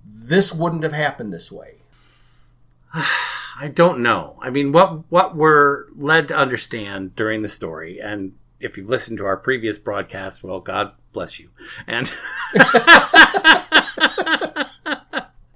[0.05, 1.75] this wouldn't have happened this way?
[2.95, 4.39] I don't know.
[4.41, 9.19] I mean, what what we're led to understand during the story, and if you've listened
[9.19, 11.51] to our previous broadcast, well, God bless you,
[11.87, 12.11] and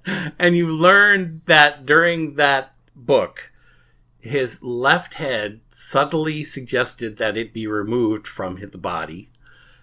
[0.39, 3.51] and you learned that during that book,
[4.25, 9.29] his left head subtly suggested that it be removed from the body,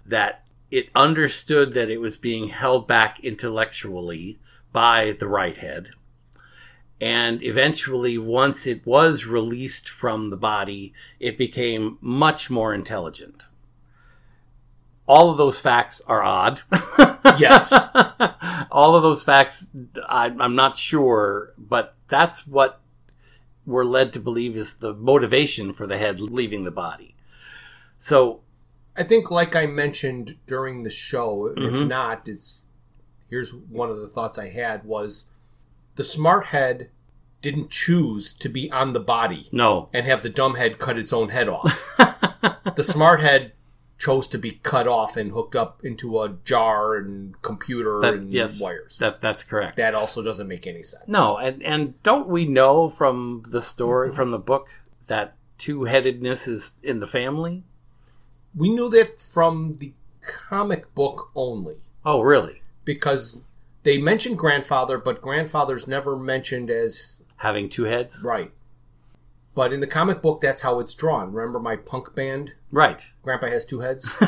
[0.05, 4.39] that it understood that it was being held back intellectually
[4.73, 5.91] by the right head
[7.03, 13.49] and eventually once it was released from the body it became much more intelligent
[15.07, 16.61] all of those facts are odd
[17.39, 17.73] Yes.
[18.71, 19.69] all of those facts
[20.09, 22.81] I, i'm not sure but that's what
[23.67, 27.15] we're led to believe is the motivation for the head leaving the body
[27.99, 28.41] so
[28.95, 31.89] I think, like I mentioned during the show, if Mhm.
[31.89, 32.63] not, it's
[33.31, 35.31] here's one of the thoughts I had was
[35.97, 36.91] the smart head
[37.41, 41.13] didn't choose to be on the body no and have the dumb head cut its
[41.13, 41.89] own head off.
[42.77, 43.53] the smart head
[44.03, 48.33] chose to be cut off and hooked up into a jar and computer that, and
[48.33, 48.99] yes wires.
[48.99, 51.05] that, that's correct that also doesn't make any sense.
[51.07, 54.67] No, and and don't we know from the story from the book
[55.07, 57.63] that two-headedness is in the family?
[58.57, 61.77] we knew that from the comic book only.
[62.05, 62.63] Oh, really?
[62.85, 63.41] because
[63.85, 68.23] they mentioned grandfather, but grandfather's never mentioned as Having two heads?
[68.25, 68.53] right.
[69.55, 71.33] But in the comic book, that's how it's drawn.
[71.33, 72.55] Remember my punk band?
[72.73, 73.03] Right.
[73.23, 74.17] Grandpa has two heads.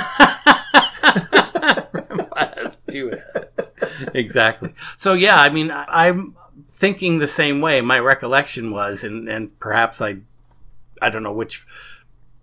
[2.36, 3.74] Has two heads.
[4.14, 4.74] exactly.
[4.96, 6.36] So yeah, I mean, I'm
[6.72, 7.80] thinking the same way.
[7.80, 10.16] My recollection was, and and perhaps I,
[11.00, 11.66] I don't know which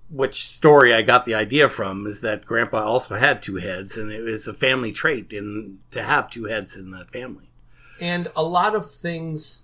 [0.10, 4.12] which story I got the idea from is that Grandpa also had two heads, and
[4.12, 7.50] it was a family trait in to have two heads in that family.
[8.00, 9.64] and a lot of things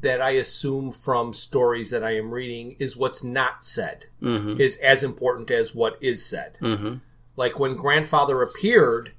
[0.00, 4.60] that I assume from stories that I am reading is what's not said Mm-hmm.
[4.60, 6.56] is as important as what is said.
[6.60, 6.94] Mm-hmm.
[7.36, 9.12] Like when grandfather appeared,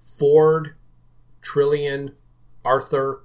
[0.00, 0.74] Ford,
[1.42, 2.14] Trillian,
[2.64, 3.22] Arthur,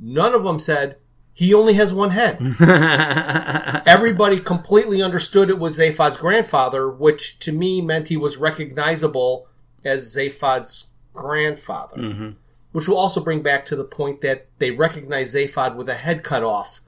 [0.00, 0.96] none of them said
[1.32, 2.38] he only has one head.
[3.86, 9.46] Everybody completely understood it was Zaphod's grandfather, which to me meant he was recognizable
[9.84, 11.96] as Zaphod's grandfather.
[11.96, 12.30] hmm
[12.72, 16.22] which will also bring back to the point that they recognize Zaphod with a head
[16.22, 16.80] cut off,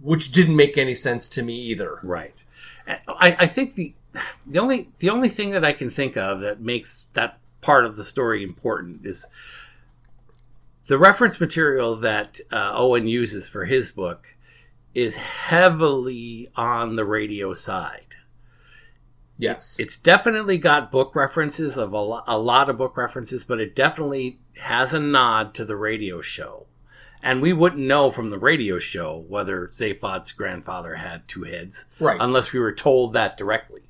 [0.00, 2.00] which didn't make any sense to me either.
[2.02, 2.34] Right.
[2.86, 3.94] I, I think the
[4.46, 7.96] the only the only thing that I can think of that makes that part of
[7.96, 9.26] the story important is
[10.86, 14.26] the reference material that uh, Eoin uses for his book
[14.94, 18.00] is heavily on the radio side.
[19.38, 19.76] Yes.
[19.80, 23.74] It's definitely got book references of a, lo- a lot of book references, but it
[23.74, 26.66] definitely has a nod to the radio show.
[27.22, 32.18] And we wouldn't know from the radio show whether Zaphod's grandfather had two heads, Right.
[32.20, 33.82] Unless we were told that directly.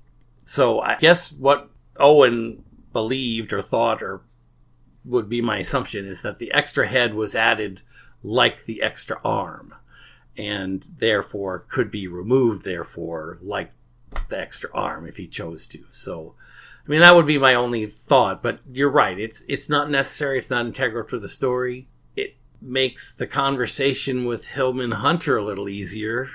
[0.44, 2.60] So I guess what Eoin
[2.92, 4.22] believed or thought or
[5.05, 7.82] would be my assumption is that the extra head was added
[8.22, 9.74] like the extra arm
[10.36, 13.70] and therefore could be removed therefore like
[14.28, 16.34] the extra arm if he chose to so
[16.86, 20.39] i mean that would be my only thought but you're right it's it's not necessary
[20.39, 21.86] it's not integral to the story
[22.16, 26.28] it makes the conversation with hillman hunter a little easier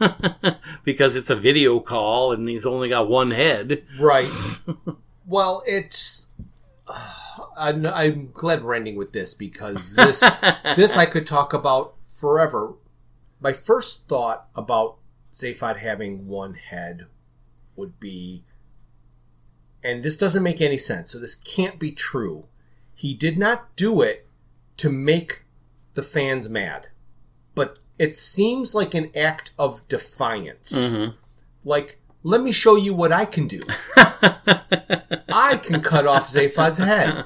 [0.84, 4.30] because it's a video call and he's only got one head Right.
[5.26, 6.28] well, it's.
[7.56, 10.20] I'm, I'm glad we're ending with this because this
[10.76, 12.74] this I could talk about forever.
[13.40, 14.96] My first thought about
[15.34, 17.06] Zaphod having one head
[17.76, 18.44] would be,
[19.82, 22.46] and this doesn't make any sense, so this can't be true.
[22.94, 24.26] He did not do it
[24.78, 25.44] to make
[25.94, 26.88] the fans mad,
[27.54, 30.72] but it seems like an act of defiance.
[30.72, 31.16] Mm-hmm.
[31.64, 33.60] Like, let me show you what I can do.
[33.96, 37.24] I can cut off Zaphod's head.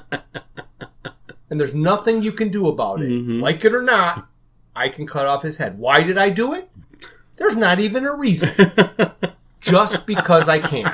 [1.49, 3.09] And there's nothing you can do about it.
[3.09, 3.39] Mm-hmm.
[3.39, 4.27] Like it or not,
[4.75, 5.77] I can cut off his head.
[5.77, 6.69] Why did I do it?
[7.37, 8.71] There's not even a reason.
[9.59, 10.93] Just because I can.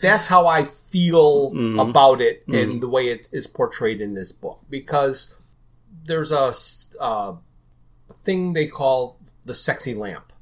[0.00, 1.78] That's how I feel mm-hmm.
[1.78, 2.80] about it and mm-hmm.
[2.80, 4.60] the way it is portrayed in this book.
[4.68, 5.34] Because
[6.04, 6.52] there's a
[7.00, 7.36] uh,
[8.10, 10.32] thing they call the sexy lamp.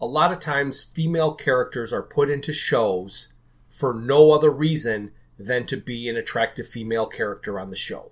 [0.00, 3.32] A lot of times, female characters are put into shows
[3.68, 8.10] for no other reason than to be an attractive female character on the show.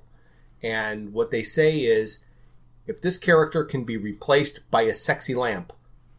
[0.63, 2.25] And what they say is
[2.87, 5.73] if this character can be replaced by a sexy lamp,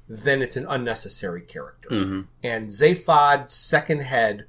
[0.07, 1.89] then it's an unnecessary character.
[1.89, 2.21] Mm-hmm.
[2.43, 4.45] And Zaphod's second head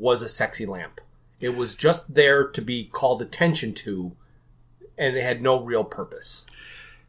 [0.00, 1.00] was a sexy lamp.
[1.40, 4.12] It was just there to be called attention to,
[4.98, 6.46] and it had no real purpose.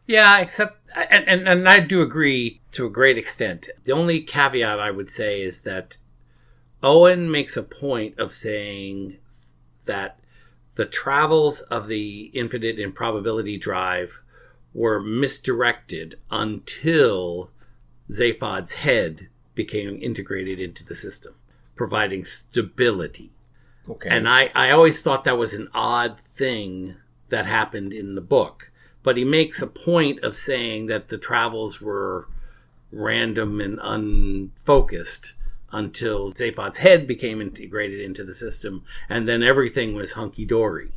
[0.05, 3.69] Yeah, except and, and and I do agree to a great extent.
[3.83, 5.97] The only caveat I would say is that
[6.83, 9.17] Eoin makes a point of saying
[9.85, 10.19] that
[10.75, 14.19] the travels of the infinite improbability drive
[14.73, 17.51] were misdirected until
[18.09, 21.35] Zaphod's head became integrated into the system,
[21.75, 23.31] providing stability.
[23.89, 24.09] Okay.
[24.09, 26.95] And I, I always thought that was an odd thing
[27.29, 28.71] that happened in the book.
[29.03, 32.27] But he makes a point of saying that the travels were
[32.91, 35.33] random and unfocused
[35.71, 40.91] until Zaphod's head became integrated into the system, and then everything was hunky dory.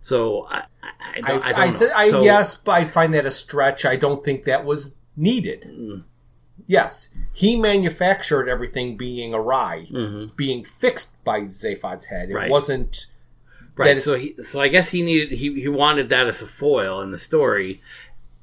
[0.00, 1.90] So I, I, I I, don't, I, I, don't know.
[1.94, 3.84] I So- yes, but I find that a stretch.
[3.84, 5.62] I don't think that was needed.
[5.62, 6.04] Mm.
[6.66, 9.86] Yes, he manufactured everything being awry,
[10.36, 12.28] being fixed by Zaphod's head.
[12.30, 12.36] It Mm-hmm.
[12.36, 12.50] Right.
[12.50, 13.06] wasn't.
[13.76, 14.00] Right.
[14.00, 17.10] So he, so I guess he needed he, he wanted that as a foil in
[17.10, 17.82] the story,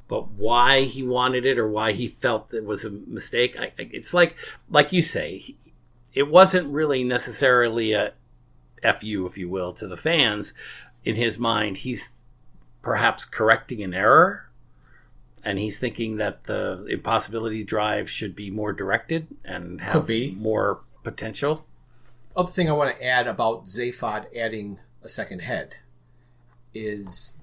[0.07, 4.13] but why he wanted it or why he felt it was a mistake, I- it's
[4.13, 4.35] like
[4.69, 5.55] like you say,
[6.13, 8.13] it wasn't really necessarily a
[8.83, 10.53] fu, if you will, to the fans.
[11.03, 12.13] In his mind, he's
[12.83, 14.47] perhaps correcting an error,
[15.43, 21.65] and he's thinking that the impossibility drive should be more directed and have more potential.
[22.35, 25.75] Other thing I want to add about Zaphod adding a second head
[26.73, 27.37] is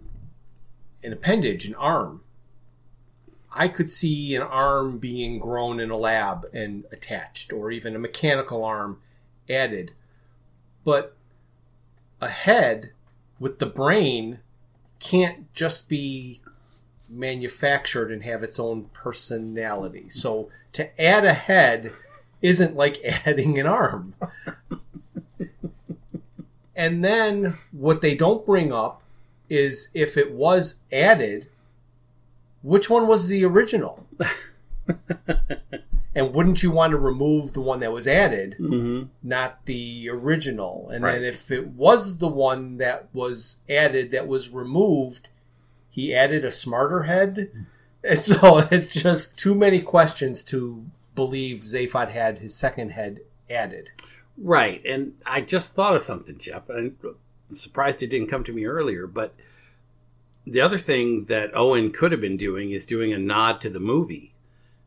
[1.02, 2.22] an appendage, an arm.
[3.52, 7.98] I could see an arm being grown in a lab and attached, or even a
[7.98, 9.00] mechanical arm
[9.48, 9.92] added.
[10.84, 11.16] But
[12.20, 12.92] a head
[13.38, 14.40] with the brain
[15.00, 16.39] can't just be
[17.10, 20.08] manufactured and have its own personality.
[20.08, 21.92] So to add a head
[22.42, 24.14] isn't like adding an arm.
[26.76, 29.02] and then what they don't bring up
[29.48, 31.48] is if it was added,
[32.62, 34.06] which one was the original?
[36.14, 39.08] and wouldn't you want to remove the one that was added, mm-hmm.
[39.22, 40.88] not the original?
[40.92, 45.30] And then if it was the one that was added that was removed,
[45.90, 47.50] he added a smarter head.
[48.02, 53.90] And so it's just too many questions to believe Zaphod had his second head added.
[54.38, 56.62] Right, and I just thought of something, Jeff.
[56.70, 56.96] I'm
[57.54, 59.06] surprised it didn't come to me earlier.
[59.06, 59.34] But
[60.46, 63.80] the other thing that Eoin could have been doing is doing a nod to the
[63.80, 64.32] movie.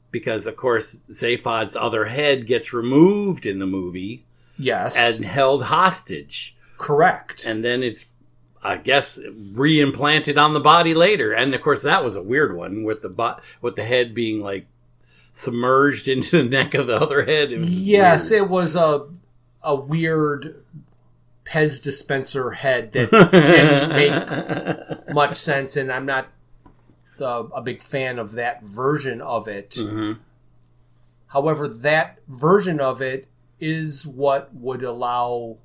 [0.10, 4.26] Because, of course, Zaphod's other head gets removed in the movie
[4.58, 4.98] Yes.
[4.98, 6.56] and held hostage.
[6.78, 7.46] correct.
[7.46, 8.08] And then it's,
[8.64, 11.34] I guess, reimplanted on the body later.
[11.34, 14.42] And, of course, that was a weird one with the, bo- with the head being,
[14.42, 14.66] like,
[15.32, 17.52] submerged into the neck of the other head.
[17.52, 18.44] It yes, weird.
[18.44, 19.08] it was a
[19.66, 20.62] a weird
[21.46, 26.28] Pez dispenser head that didn't make much sense, and I'm not
[27.20, 29.72] uh, a big fan of that version of it.
[29.72, 30.18] Mhm.
[31.28, 33.28] However, that version of it
[33.60, 35.58] is what would allow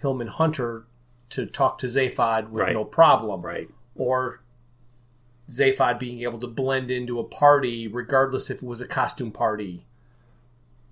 [0.00, 0.84] Hillman Hunter
[1.30, 2.72] to talk to Zaphod with Right.
[2.72, 3.68] no problem, Right.
[3.94, 4.42] or
[5.48, 9.86] Zaphod being able to blend into a party, regardless if it was a costume party.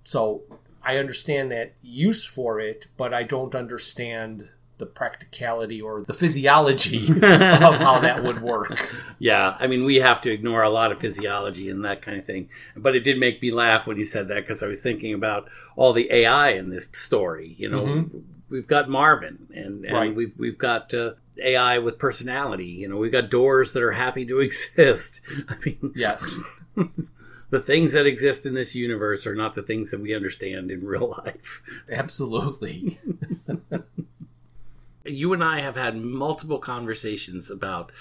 [0.03, 0.43] So
[0.83, 7.07] I understand that use for it, but I don't understand the practicality or the physiology
[7.09, 8.93] of how that would work.
[9.19, 12.25] Yeah, I mean, we have to ignore a lot of physiology and that kind of
[12.25, 12.49] thing.
[12.75, 15.49] But it did make me laugh when he said that because I was thinking about
[15.77, 17.55] all the AI in this story.
[17.57, 18.17] You know, mm-hmm.
[18.49, 20.15] We've got Marvin, and, and Right.
[20.15, 21.11] we've we've got uh,
[21.41, 22.65] AI with personality.
[22.67, 25.21] You know, we've got doors that are happy to exist.
[25.49, 26.39] I mean, Yes.
[27.49, 30.83] the things that exist in this universe are not the things that we understand in
[30.85, 31.61] real life.
[31.89, 32.99] Absolutely.
[35.05, 37.91] you and I have had multiple conversations about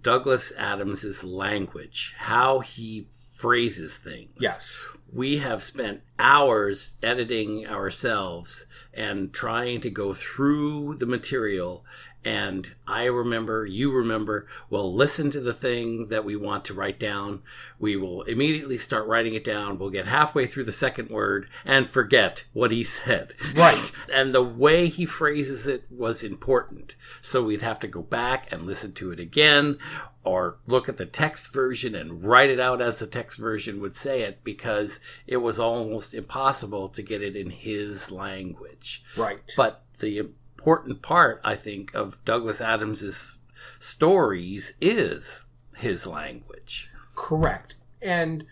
[0.00, 4.30] Douglas Adams's language, how he phrases things.
[4.38, 4.86] Yes.
[5.12, 8.66] We have spent hours editing ourselves
[8.98, 11.84] and trying to go through the material.
[12.24, 16.98] And I remember, you remember, we'll listen to the thing that we want to write
[16.98, 17.42] down.
[17.78, 19.78] We will immediately start writing it down.
[19.78, 23.34] We'll get halfway through the second word and forget what he said.
[23.54, 23.78] Right.
[24.12, 26.96] And the way he phrases it was important.
[27.22, 29.78] So we'd have to go back and listen to it again
[30.24, 33.94] or look at the text version and write it out as the text version would
[33.94, 39.04] say it because it was almost impossible to get it in his language.
[39.16, 39.40] Right.
[39.56, 43.38] But the important part, I think, of Douglas Adams's
[43.80, 45.46] stories is
[45.76, 46.90] his language.
[47.14, 47.76] Correct.
[48.02, 48.44] And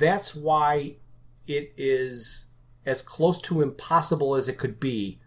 [0.00, 0.96] that's why
[1.46, 2.46] it is
[2.84, 5.20] as close to impossible as it could be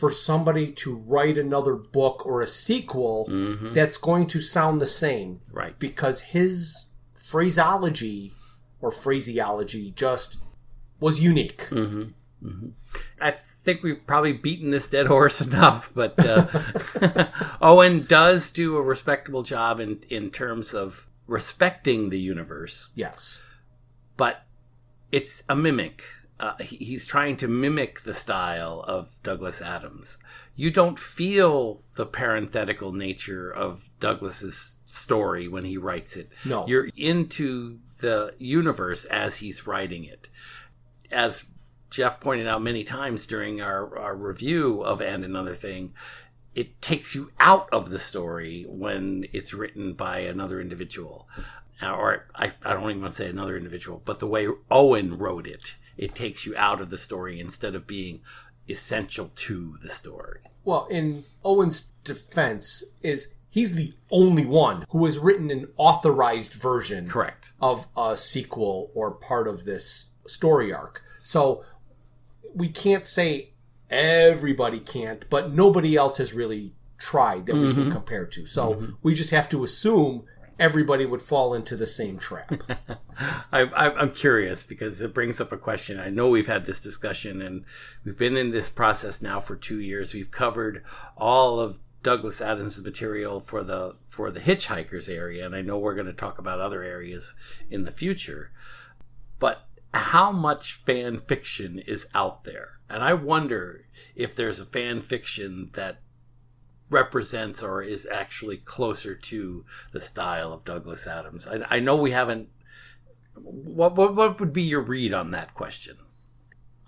[0.00, 3.74] for somebody to write another book or a sequel mm-hmm.
[3.74, 5.42] that's going to sound the same.
[5.52, 5.78] Right.
[5.78, 8.32] Because his phraseology
[8.80, 10.38] or phraseology just
[11.00, 11.68] was unique.
[11.68, 12.02] Mm-hmm.
[12.42, 12.68] Mm-hmm.
[13.20, 16.46] I think we've probably beaten this dead horse enough, but uh,
[17.60, 23.42] Eoin does do a respectable job in, in terms of respecting the universe, Yes.
[24.16, 24.46] but
[25.12, 26.02] it's a mimic.
[26.40, 30.22] Uh, he's trying to mimic the style of Douglas Adams.
[30.56, 36.30] You don't feel the parenthetical nature of Douglas's story when he writes it.
[36.46, 36.66] No.
[36.66, 40.30] You're into the universe as he's writing it.
[41.12, 41.50] As
[41.90, 45.92] Jeff pointed out many times during our, our review of And Another Thing,
[46.54, 51.28] it takes you out of the story when it's written by another individual.
[51.82, 55.46] Or I, I don't even want to say another individual, but the way Eoin wrote
[55.46, 58.20] it, it takes you out of the story instead of being
[58.70, 60.40] essential to the story.
[60.64, 67.10] Well, in Eoin's defense, is he's the only one who has written an authorized version
[67.10, 67.52] Correct.
[67.60, 71.02] of a sequel or part of this story arc.
[71.22, 71.64] So
[72.54, 73.50] we can't say
[73.90, 77.92] everybody can't, but nobody else has really tried that we can mm-hmm.
[77.92, 78.46] compare to.
[78.46, 78.92] So mm-hmm.
[79.02, 80.24] we just have to assume
[80.60, 82.62] everybody would fall into the same trap.
[83.52, 85.98] I, I'm curious because it brings up a question.
[85.98, 87.64] I know we've had this discussion and
[88.04, 90.12] we've been in this process now for two years.
[90.12, 90.84] We've covered
[91.16, 95.94] all of Douglas Adams' material for the for the hitchhikers area, and I know we're
[95.94, 97.34] going to talk about other areas
[97.70, 98.50] in the future.
[99.38, 102.80] But how much fan fiction is out there?
[102.88, 106.00] And I wonder if there's a fan fiction that
[106.90, 111.46] represents or is actually closer to the style of Douglas Adams.
[111.46, 112.48] I, I know we haven't.
[113.34, 115.96] What, what what would be your read on that question?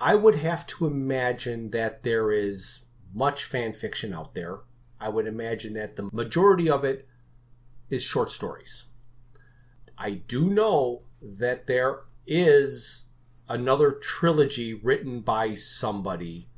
[0.00, 4.60] I would have to imagine that there is much fan fiction out there.
[5.00, 7.08] I would imagine that the majority of it
[7.88, 8.84] is short stories.
[9.96, 13.08] I do know that there is
[13.48, 16.48] another trilogy written by somebody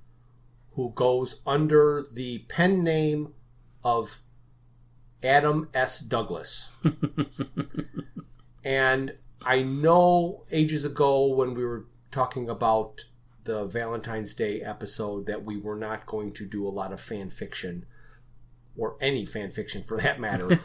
[0.74, 3.32] who goes under the pen name
[3.82, 4.20] of
[5.22, 6.00] Adam S.
[6.00, 6.72] Douglas.
[8.64, 13.04] and I know ages ago when we were talking about
[13.44, 17.30] the Valentine's Day episode that we were not going to do a lot of fan
[17.30, 17.86] fiction,
[18.76, 20.48] or any fan fiction for that matter.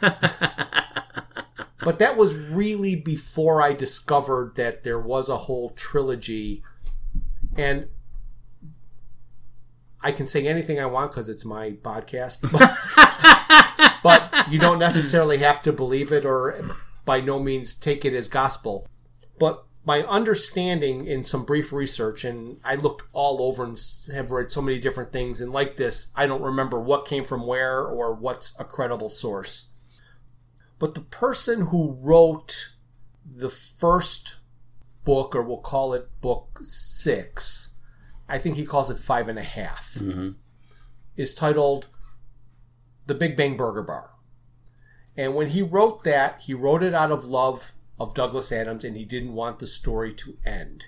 [1.84, 6.62] but that was really before I discovered that there was a whole trilogy.
[7.56, 7.88] And
[10.02, 12.38] I can say anything I want because it's my podcast.
[14.02, 16.58] But, but you don't necessarily have to believe it or
[17.04, 18.88] by no means take it as gospel.
[19.38, 23.80] But my understanding in some brief research, and I looked all over and
[24.12, 27.46] have read so many different things, and like this, I don't remember what came from
[27.46, 29.66] where or what's a credible source.
[30.78, 32.74] But the person who wrote
[33.24, 34.36] the first
[35.04, 37.69] book, or we'll call it book six,
[38.30, 40.30] I think he calls it five and a half, mm-hmm.
[41.16, 41.88] is titled
[43.06, 44.10] The Big Bang Burger Bar.
[45.16, 48.96] And when he wrote that, he wrote it out of love of Douglas Adams and
[48.96, 50.86] he didn't want the story to end.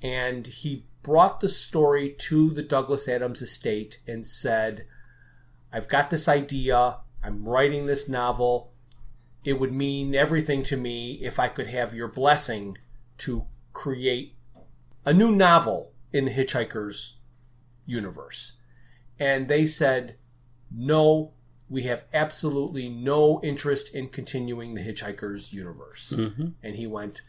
[0.00, 4.86] And he brought the story to the Douglas Adams estate and said,
[5.72, 6.98] I've got this idea.
[7.24, 8.72] I'm writing this novel.
[9.44, 12.78] It would mean everything to me if I could have your blessing
[13.18, 14.36] to create
[15.04, 17.18] a new novel in the Hitchhiker's
[17.86, 18.58] universe.
[19.18, 20.16] And they said,
[20.70, 21.32] no,
[21.68, 26.14] we have absolutely no interest in continuing the Hitchhiker's universe.
[26.16, 26.48] Mm-hmm.
[26.62, 27.22] And he went,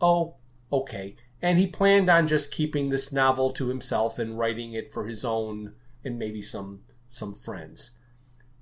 [0.00, 0.36] oh,
[0.72, 1.16] okay.
[1.40, 5.24] And he planned on just keeping this novel to himself and writing it for his
[5.24, 7.92] own and maybe some some friends.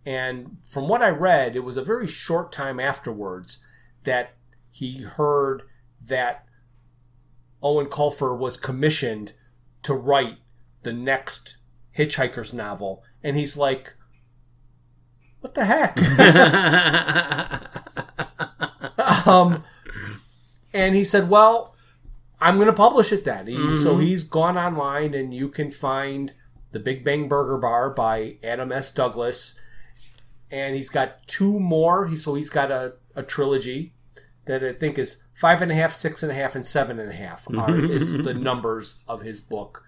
[0.04, 3.64] And from what I read, it was a very short time afterwards
[4.04, 4.34] that
[4.70, 5.62] he heard
[6.00, 6.46] that
[7.62, 9.32] Eoin Colfer was commissioned
[9.84, 10.38] to write
[10.82, 11.56] the next
[11.96, 13.02] Hitchhiker's novel.
[13.22, 13.94] And he's like,
[15.40, 15.98] what the heck?
[19.26, 19.62] um,
[20.72, 21.74] and he said, "Well,
[22.40, 26.32] I'm going to publish it then." He, So he's gone online, and you can find
[26.72, 28.90] the Big Bang Burger Bar by Adam S.
[28.90, 29.58] Douglas,
[30.50, 32.06] and he's got two more.
[32.06, 33.93] He so he's got a, a trilogy
[34.46, 37.10] that I think is five and a half, six and a half, and seven and
[37.10, 37.60] a half mm-hmm.
[37.60, 39.84] are is the numbers of his book.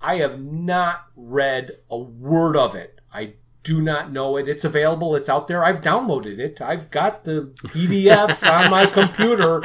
[0.00, 3.00] I have not read a word of it.
[3.12, 4.46] I do not know it.
[4.46, 5.16] It's available.
[5.16, 5.64] It's out there.
[5.64, 6.60] I've downloaded it.
[6.60, 9.62] I've got the PDFs on my computer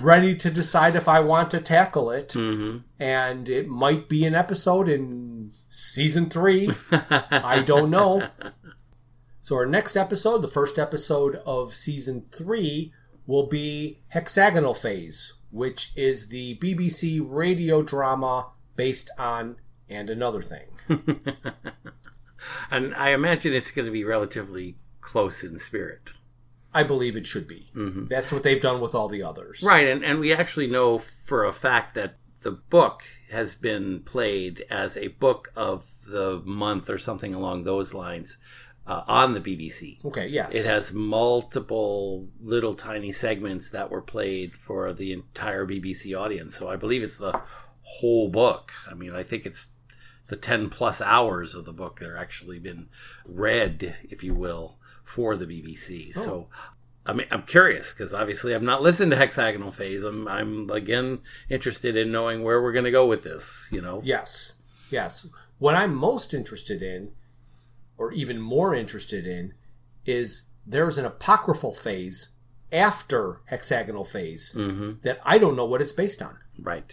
[0.00, 2.28] ready to decide if I want to tackle it.
[2.30, 2.78] Mm-hmm.
[3.00, 6.70] And it might be an episode in season three.
[6.92, 8.28] I don't know.
[9.40, 12.92] So, our next episode, the first episode of season three,
[13.26, 19.56] will be Hexagonal Phase, which is the BBC radio drama based on
[19.88, 20.66] And Another Thing.
[22.70, 26.10] and I imagine it's going to be relatively close in spirit.
[26.72, 27.70] I believe it should be.
[27.74, 28.06] Mm-hmm.
[28.06, 29.64] That's what they've done with all the others.
[29.66, 34.64] Right, and, and we actually know for a fact that the book has been played
[34.70, 38.38] as a book of the month or something along those lines
[38.86, 40.04] uh, on the BBC.
[40.04, 40.54] Okay, yes.
[40.54, 46.56] It has multiple little tiny segments that were played for the entire BBC audience.
[46.56, 47.40] So I believe it's the
[47.82, 48.72] whole book.
[48.90, 49.72] I mean, I think it's
[50.28, 52.88] the 10 plus hours of the book that are actually been
[53.24, 56.12] read, if you will, for the BBC.
[56.14, 56.48] So
[57.06, 60.02] I mean, I'm curious because obviously I've not listened to Hexagonal Phase.
[60.02, 63.68] I'm, I'm again interested in knowing where we're going to go with this.
[63.70, 64.60] You know, Yes.
[64.90, 65.26] Yes.
[65.58, 67.12] What I'm most interested in,
[67.98, 69.54] or even more interested in,
[70.04, 72.30] is there's an apocryphal phase
[72.72, 74.94] after hexagonal phase mm-hmm.
[75.02, 76.38] that I don't know what it's based on.
[76.60, 76.92] right?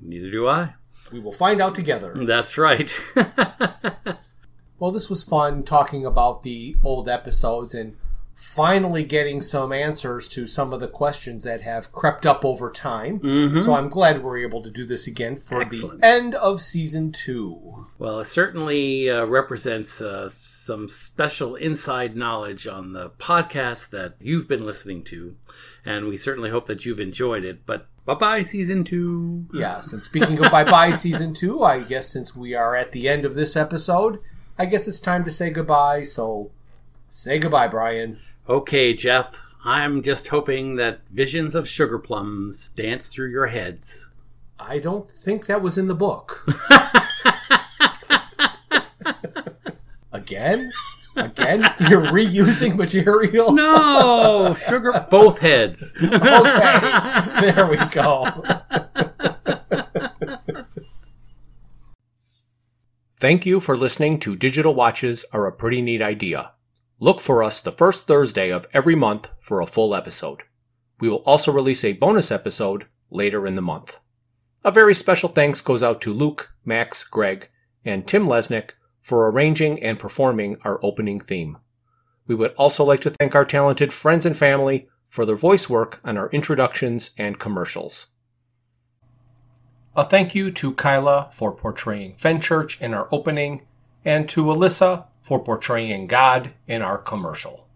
[0.00, 0.74] Neither do I.
[1.12, 2.14] We will find out together.
[2.24, 2.90] That's right.
[4.78, 7.96] Well, this was fun talking about the old episodes and
[8.34, 13.18] finally getting some answers to some of the questions that have crept up over time.
[13.18, 13.58] Mm-hmm.
[13.58, 16.00] So I'm glad we're able to do this again for Excellent.
[16.00, 17.87] the end of season two.
[17.98, 24.46] Well, it certainly uh, represents uh, some special inside knowledge on the podcast that you've
[24.46, 25.34] been listening to,
[25.84, 27.66] and we certainly hope that you've enjoyed it.
[27.66, 29.46] But bye bye, season two.
[29.52, 33.08] Yes, and speaking of bye bye season two, I guess since we are at the
[33.08, 34.20] end of this episode,
[34.56, 36.04] I guess it's time to say goodbye.
[36.04, 36.52] So
[37.08, 38.20] say goodbye, Bryan.
[38.48, 39.34] Okay, Jeff,
[39.64, 44.08] I'm just hoping that visions of sugar plums dance through your heads.
[44.60, 46.46] I don't think that was in the book.
[50.28, 50.72] Again?
[51.16, 51.60] Again?
[51.88, 53.54] You're reusing material?
[53.54, 55.94] No, sugar, both heads.
[55.96, 58.26] Okay, there we go.
[63.18, 66.52] Thank you for listening to Digital Watches Are a Pretty Neat Idea.
[67.00, 70.42] Look for us the first Thursday of every month for a full episode.
[71.00, 73.98] We will also release a bonus episode later in the month.
[74.62, 77.48] A very special thanks goes out to Luke, Max, Greg,
[77.82, 78.72] and Tim Lesnick
[79.08, 81.56] for arranging and performing our opening theme.
[82.26, 85.98] We would also like to thank our talented friends and family for their voice work
[86.04, 88.08] on our introductions and commercials.
[89.96, 93.62] A thank you to Kyla for portraying Fenchurch in our opening,
[94.04, 97.66] and to Alyssa for portraying God in our commercial.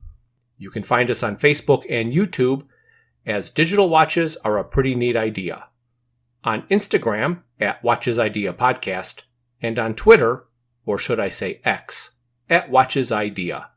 [0.57, 2.63] You can find us on Facebook and YouTube
[3.25, 5.67] as Digital Watches Are a Pretty Neat Idea,
[6.43, 9.23] on Instagram at Watches Idea Podcast,
[9.61, 10.45] and on Twitter,
[10.85, 12.15] or should I say X,
[12.49, 13.69] at Watches Idea.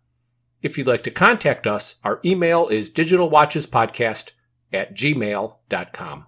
[0.63, 4.33] If you'd like to contact us, our email is digitalwatchespodcast
[4.73, 6.27] at gmail.com.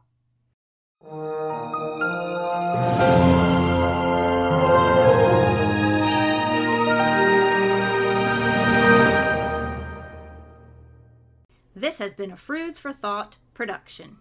[11.78, 14.16] This has been a Froods for Thought production.